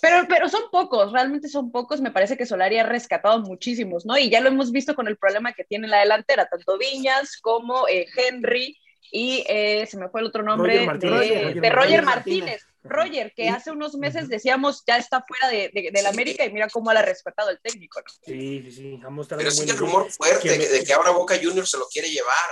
[0.00, 2.00] pero, pero son pocos, realmente son pocos.
[2.00, 4.18] Me parece que Solari ha rescatado muchísimos, ¿no?
[4.18, 7.88] Y ya lo hemos visto con el problema que tiene la delantera, tanto Viñas como
[7.88, 8.76] eh, Henry
[9.10, 12.62] y eh, se me fue el otro nombre de, Roger, Martínez.
[12.82, 16.68] Roger, que hace unos meses decíamos ya está fuera de, de, la América y mira
[16.68, 18.12] cómo lo ha respetado el técnico, ¿no?
[18.24, 19.00] Sí, sí, sí.
[19.28, 22.50] Pero sí el rumor fuerte de que ahora Boca Juniors se lo quiere llevar.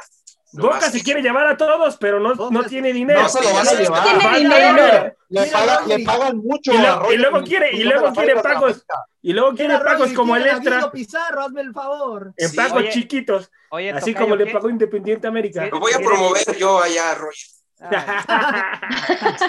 [0.53, 3.23] Boca se quiere llevar a todos, pero no, no tiene dinero.
[3.23, 5.17] No se lo van a llevar.
[5.29, 6.73] Le, pagan, le, pagan, mucho.
[6.73, 8.85] Y, luego quiere, y luego quiere pagos.
[9.23, 10.91] Y luego quiere pagos como el extra.
[10.91, 12.33] Pizarro, hazme el favor.
[12.37, 13.51] En pagos chiquitos.
[13.95, 15.67] así como le pagó Independiente América.
[15.67, 17.47] Lo voy a promover yo allá, Roger.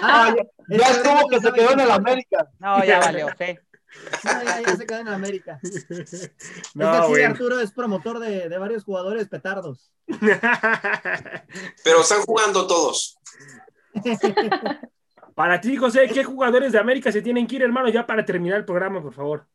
[0.03, 0.33] Ah,
[0.69, 2.47] ya estuvo que se quedó en el América.
[2.59, 3.41] No, ya vale, ok.
[4.23, 5.59] No, ya, ya, se quedó en América.
[6.73, 9.91] No, es que Arturo es promotor de, de, varios jugadores petardos.
[10.07, 13.17] Pero están jugando todos.
[15.35, 18.59] Para ti, José, ¿qué jugadores de América se tienen que ir, hermano, ya para terminar
[18.59, 19.47] el programa, por favor?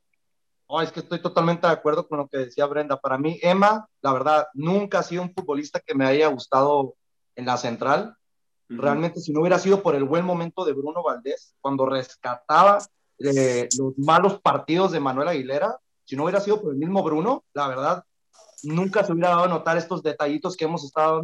[0.69, 2.99] No, es que estoy totalmente de acuerdo con lo que decía Brenda.
[2.99, 6.97] Para mí, Emma, la verdad, nunca ha sido un futbolista que me haya gustado
[7.37, 8.17] en la central.
[8.69, 12.79] Realmente, si no hubiera sido por el buen momento de Bruno Valdés, cuando rescataba
[13.19, 17.45] eh, los malos partidos de Manuel Aguilera, si no hubiera sido por el mismo Bruno,
[17.55, 18.05] la verdad,
[18.63, 21.23] nunca se hubiera dado a notar estos detallitos que hemos estado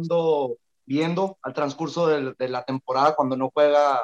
[0.85, 4.01] viendo al transcurso de, la temporada cuando no juega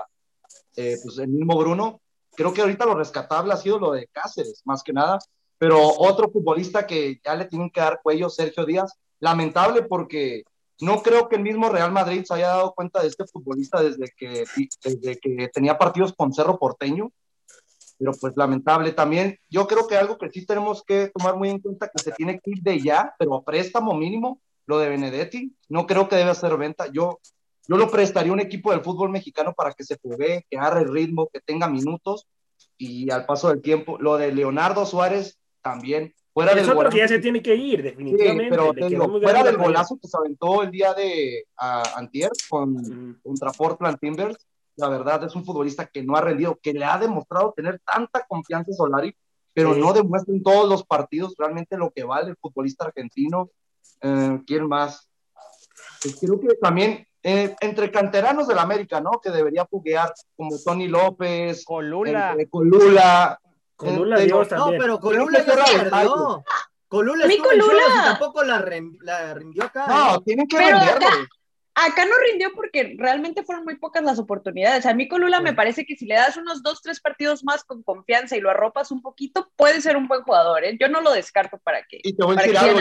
[0.76, 2.02] eh, pues el mismo Bruno.
[2.36, 5.20] Creo que ahorita lo rescatable ha sido lo de Cáceres, más que nada,
[5.58, 10.44] pero otro futbolista que ya le tienen que dar cuello, Sergio Díaz, lamentable porque
[10.80, 14.14] no creo que el mismo Real Madrid se haya dado cuenta de este futbolista desde
[14.16, 14.46] que,
[14.82, 17.12] desde que tenía partidos con Cerro Porteño
[18.00, 19.38] pero pues lamentable también.
[19.50, 22.39] Yo creo que algo que sí tenemos que tomar muy en cuenta que se tiene
[22.39, 26.30] que ir de ya, pero a préstamo mínimo, lo de Benedetti, no creo que debe
[26.30, 26.88] hacer venta.
[26.93, 27.20] Yo,
[27.68, 30.84] yo lo prestaría a un equipo del fútbol mexicano para que se juegue, que agarre
[30.84, 32.28] el ritmo, que tenga minutos
[32.78, 36.14] y al paso del tiempo, lo de Leonardo Suárez también.
[36.32, 38.56] Fuera del golazo, que ya se tiene que ir, definitivamente.
[38.56, 38.74] pero
[39.20, 44.38] fuera del golazo que se aventó el día de Antier con, contra Portland Timbers,
[44.80, 48.26] la verdad es un futbolista que no ha rendido, que le ha demostrado tener tanta
[48.28, 49.16] confianza en Solari,
[49.54, 53.50] pero no demuestra en todos los partidos realmente lo que vale el futbolista argentino.
[54.02, 55.10] Eh, ¿Quién más?
[56.02, 59.12] Pues creo que también eh, entre canteranos del América, ¿no?
[59.22, 62.36] Que debería juguear como Tony López, Colula.
[62.38, 63.40] Eh, Colula.
[63.76, 66.44] Colula Dios No, pero Colula ya se perdió.
[66.88, 67.28] Colula Colula.
[67.28, 69.88] y tampoco la, rindió acá.
[69.88, 71.00] No, tienen que acá
[71.88, 74.86] no rindió porque realmente fueron muy pocas las oportunidades.
[74.86, 77.84] A mí Colula me parece que si le das unos dos, tres partidos más con
[77.84, 80.64] confianza y lo arropas un poquito, puede ser un buen jugador.
[80.64, 80.78] ¿eh?
[80.80, 82.00] Yo no lo descarto para que.
[82.04, 82.80] Y te voy a decir algo,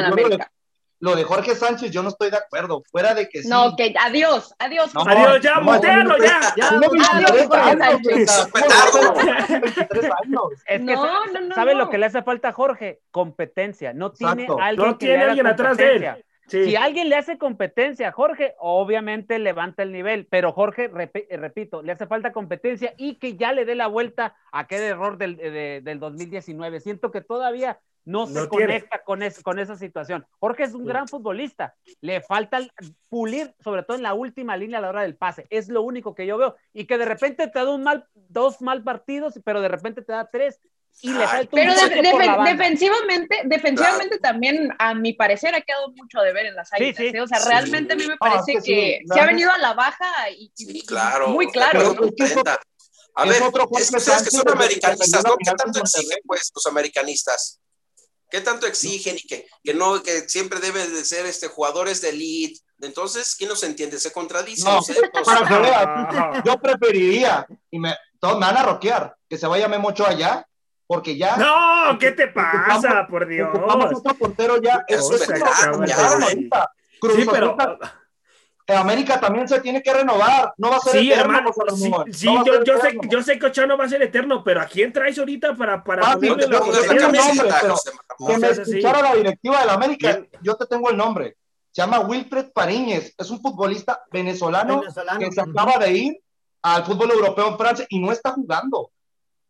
[1.01, 2.83] lo, de, Jorge Sánchez yo no estoy de acuerdo.
[2.91, 3.49] Fuera de que sí.
[3.49, 4.91] No, que adiós, adiós.
[4.95, 5.81] adiós, ya, no,
[6.19, 6.55] ya.
[6.57, 8.29] ya, adiós, Jorge Sánchez.
[10.67, 13.01] Es que, no, no, ¿sabe lo que le hace falta a Jorge?
[13.13, 13.93] Competencia.
[13.93, 16.25] No tiene alguien, no tiene alguien atrás de él.
[16.49, 21.93] Si alguien le hace competencia a Jorge, obviamente levanta el nivel, pero Jorge, repito, le
[21.93, 25.99] hace falta competencia y que ya le dé la vuelta a aquel error del, del
[26.01, 26.81] 2019.
[26.81, 30.27] Siento que todavía no se conecta con, con esa situación.
[30.41, 32.61] Jorge es un gran futbolista, le falta
[33.11, 35.47] pulir, sobre todo en la última línea a la hora del pase.
[35.51, 36.57] Es lo único que yo veo.
[36.73, 40.13] Y que de repente te da un mal, dos mal partidos, pero de repente te
[40.13, 40.59] da tres
[41.51, 41.75] pero
[42.45, 46.99] defensivamente, defensivamente también, a mi parecer, ha quedado mucho de ver en las águilas.
[46.99, 47.21] ¿eh?
[47.21, 50.85] O sea, realmente a mí me parece que, se ha venido a la baja y,
[50.85, 51.95] claro, muy claro.
[53.15, 55.37] A ver, ustedes que son americanistas, ¿no?
[55.37, 57.61] ¿Qué tanto exigen, pues, los americanistas?
[58.31, 62.11] ¿Qué tanto exigen y que, que no, que siempre deben de ser este, jugadores de
[62.11, 62.61] elite?
[62.81, 63.99] Entonces, ¿quién nos entiende?
[63.99, 64.65] Se contradice.
[64.65, 64.81] No,
[66.45, 70.47] yo preferiría, y me, todos me van a roquear, que se vaya Memocho allá
[70.89, 71.37] porque ya.
[71.37, 73.07] No, ¿qué te pasa?
[73.09, 73.51] por Dios.
[73.55, 74.85] Ocupamos otro portero ya.
[74.89, 75.33] Eso es Sí,
[77.31, 77.57] pero.
[78.67, 81.39] América también se tiene que renovar, no va a ser sí, eterno.
[81.39, 84.03] Hermano, sí, sí no yo, yo sé, yo sé que Ochoa no va a ser
[84.03, 86.47] eterno, pero ¿a quién traes ahorita para, para ah, sí, que
[88.37, 91.39] me escuchara la directiva del América, yo te tengo el nombre.
[91.71, 95.19] Se llama Wilfred Pariñez, es un futbolista venezolano, venezolano.
[95.19, 96.21] que se acaba de ir
[96.61, 98.91] al fútbol europeo en Francia y no está jugando.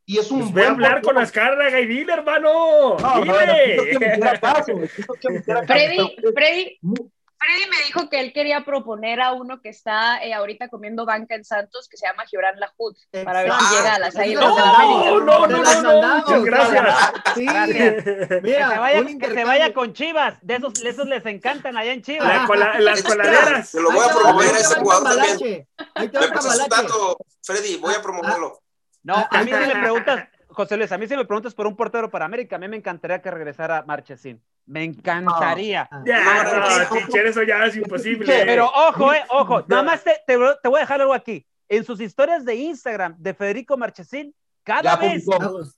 [0.08, 2.96] Y es un pues voy a hablar con Azcárraga y dile, hermano.
[2.96, 3.76] No, dile.
[4.16, 10.32] No, Freddy, Freddy, Freddy me dijo que él quería proponer a uno que está eh,
[10.32, 13.98] ahorita comiendo banca en Santos, que se llama Gibran Lahud, para ver si llega a
[13.98, 15.10] las Águilas no, de la América.
[15.10, 16.42] No, no, no, no, no.
[16.42, 17.12] gracias.
[17.34, 17.44] Sí.
[17.44, 18.42] gracias.
[18.42, 21.92] Mira, que se vaya, que se vaya con Chivas, de esos, esos les encantan allá
[21.92, 22.26] en Chivas.
[22.26, 23.68] La cola, las coladeras.
[23.68, 25.68] Se lo voy a promover a ese jugador también.
[25.96, 28.62] Me pasas un dato, Freddy, voy a promoverlo.
[29.02, 31.76] No, a mí si me preguntas, José Luis, a mí si me preguntas por un
[31.76, 34.42] portero para América, a mí me encantaría que regresara Marchesín.
[34.66, 35.88] Me encantaría.
[36.04, 38.44] ya, no, eso ya es imposible.
[38.44, 41.46] Pero ojo, eh, ojo, nada más te, te, voy a dejar algo aquí.
[41.68, 45.24] En sus historias de Instagram de Federico Marchesín, cada vez,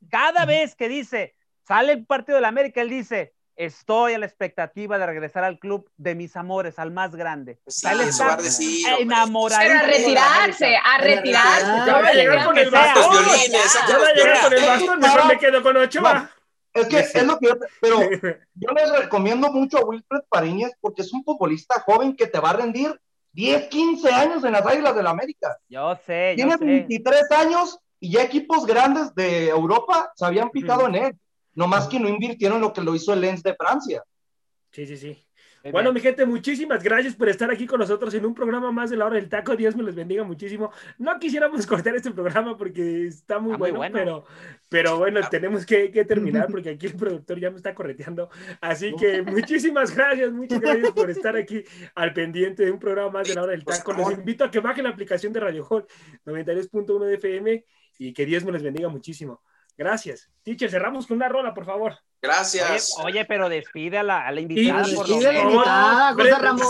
[0.08, 4.24] cada vez que dice, sale el partido de la América, él dice, estoy a la
[4.24, 7.60] expectativa de regresar al club de mis amores, al más grande.
[7.66, 8.38] Sí, él está
[8.98, 9.60] enamorado.
[9.60, 11.66] a retirarse, a retirarse.
[11.86, 13.24] Ya va a llegar con el bastón.
[13.88, 16.30] Ya va a llegar con el bastón, mejor me quedo con Ochoa.
[16.72, 18.00] Es que es lo que yo, pero
[18.54, 22.50] yo les recomiendo mucho a Wilfred Pariñez porque es un futbolista joven que te va
[22.50, 22.98] a rendir
[23.32, 25.58] 10, 15 años en las Águilas del la América.
[25.68, 30.94] Yo sé, Tiene 23 años y ya equipos grandes de Europa se habían picado en
[30.94, 31.18] él.
[31.54, 34.02] No más que no invirtieron lo que lo hizo el Lens de Francia.
[34.72, 35.26] Sí, sí, sí.
[35.70, 38.96] Bueno, mi gente, muchísimas gracias por estar aquí con nosotros en un programa más de
[38.96, 39.54] la hora del taco.
[39.56, 40.72] Dios me los bendiga muchísimo.
[40.96, 44.24] No quisiéramos cortar este programa porque está muy, bueno, Pero,
[44.70, 48.30] pero bueno, tenemos que, terminar porque aquí el productor ya me está correteando.
[48.60, 51.62] Así que muchísimas gracias, muchas gracias por estar aquí
[51.94, 53.92] al pendiente de un programa más de la hora del taco.
[53.92, 55.86] Los invito a que bajen la aplicación de Radio Hall
[56.24, 57.64] 92.1 de FM
[57.98, 59.42] y que Dios me les bendiga muchísimo.
[59.80, 60.28] Gracias.
[60.42, 61.96] Teacher, cerramos con una rola, por favor.
[62.20, 62.94] Gracias.
[63.02, 65.42] Oye, pero despide a la, a la invitada, por lo menos.
[65.42, 66.68] invitada, José Ramón.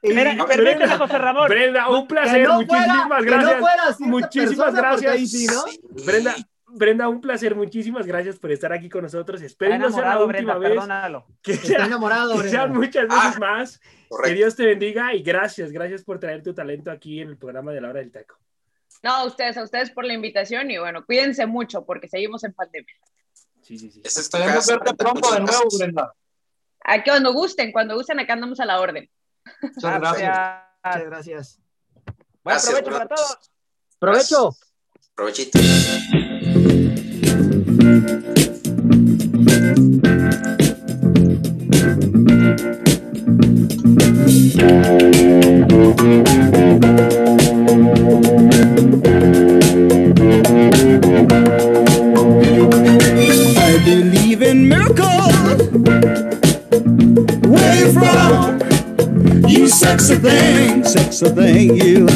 [0.00, 1.48] Disculpe, permíteme, José Ramón.
[1.48, 2.48] Brenda, un placer.
[2.48, 3.98] muchísimas gracias.
[3.98, 5.80] muchísimas gracias.
[6.06, 6.36] Brenda,
[6.68, 9.42] Brenda, un placer, muchísimas gracias por estar aquí con nosotros.
[9.42, 10.70] Espero no sea la última vez.
[10.70, 11.26] Perdónalo.
[11.42, 13.80] Que, sea, enamorado, que sean muchas veces ah, más.
[14.22, 17.72] Que Dios te bendiga y gracias, gracias por traer tu talento aquí en el programa
[17.72, 18.38] de la hora del taco.
[19.02, 22.52] No, a ustedes, a ustedes por la invitación y bueno, cuídense mucho porque seguimos en
[22.52, 22.94] pandemia.
[23.62, 24.02] Sí, sí, sí.
[24.04, 26.12] Esperemos verte pronto de nuevo, Brenda.
[26.84, 29.10] Aquí cuando gusten, cuando gusten, acá andamos a la orden.
[29.62, 30.58] Muchas gracias.
[30.84, 31.60] Muchas gracias.
[32.42, 33.50] Buen provecho para todos.
[33.98, 34.56] Provecho.
[35.14, 35.58] Provechito.
[59.48, 62.06] You sexy thing, sexy thing, you.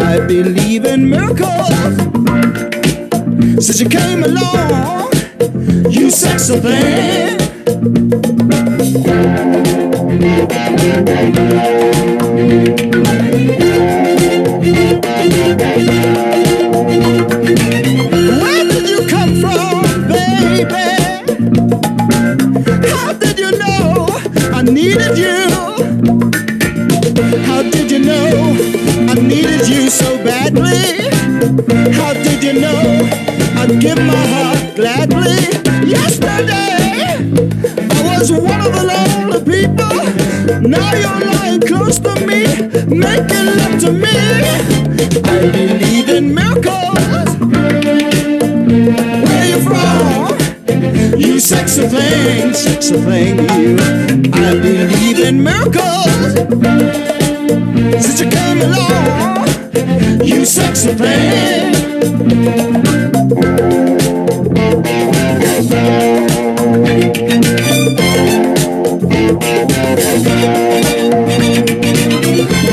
[0.00, 1.68] I believe in miracles.
[3.64, 5.12] Since you came along,
[5.90, 7.38] you sexy thing.
[18.40, 20.86] Where did you come from, baby?
[22.88, 24.06] How did you know
[24.52, 25.33] I needed you?
[30.54, 30.62] So?
[31.92, 33.08] How did you know
[33.56, 35.36] I'd give my heart gladly?
[35.86, 37.16] Yesterday
[37.90, 40.68] I was one of the lonely people.
[40.68, 42.46] Now you're lying close to me,
[42.86, 44.16] making love to me.
[45.24, 47.36] I believe in miracles.
[49.24, 51.18] Where you from?
[51.18, 53.76] You sexy thing, sexy thing, you.
[54.32, 56.34] I believe in miracles.
[58.04, 59.63] Since you came along,
[60.24, 61.72] you sexy thing.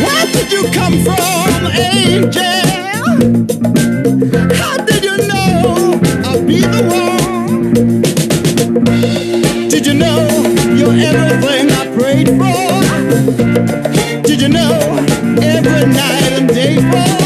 [0.03, 2.41] Where did you come from, angel?
[4.55, 7.74] How did you know I'd be the one?
[9.69, 10.28] Did you know
[10.76, 12.72] you're everything I prayed for?
[14.24, 14.80] Did you know
[15.41, 17.11] every night and day for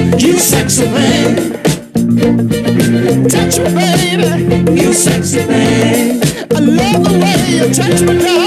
[0.00, 1.52] You sexy thing.
[3.28, 4.80] Touch me, baby.
[4.80, 6.22] You sexy thing.
[6.54, 8.39] I love the way you touch me.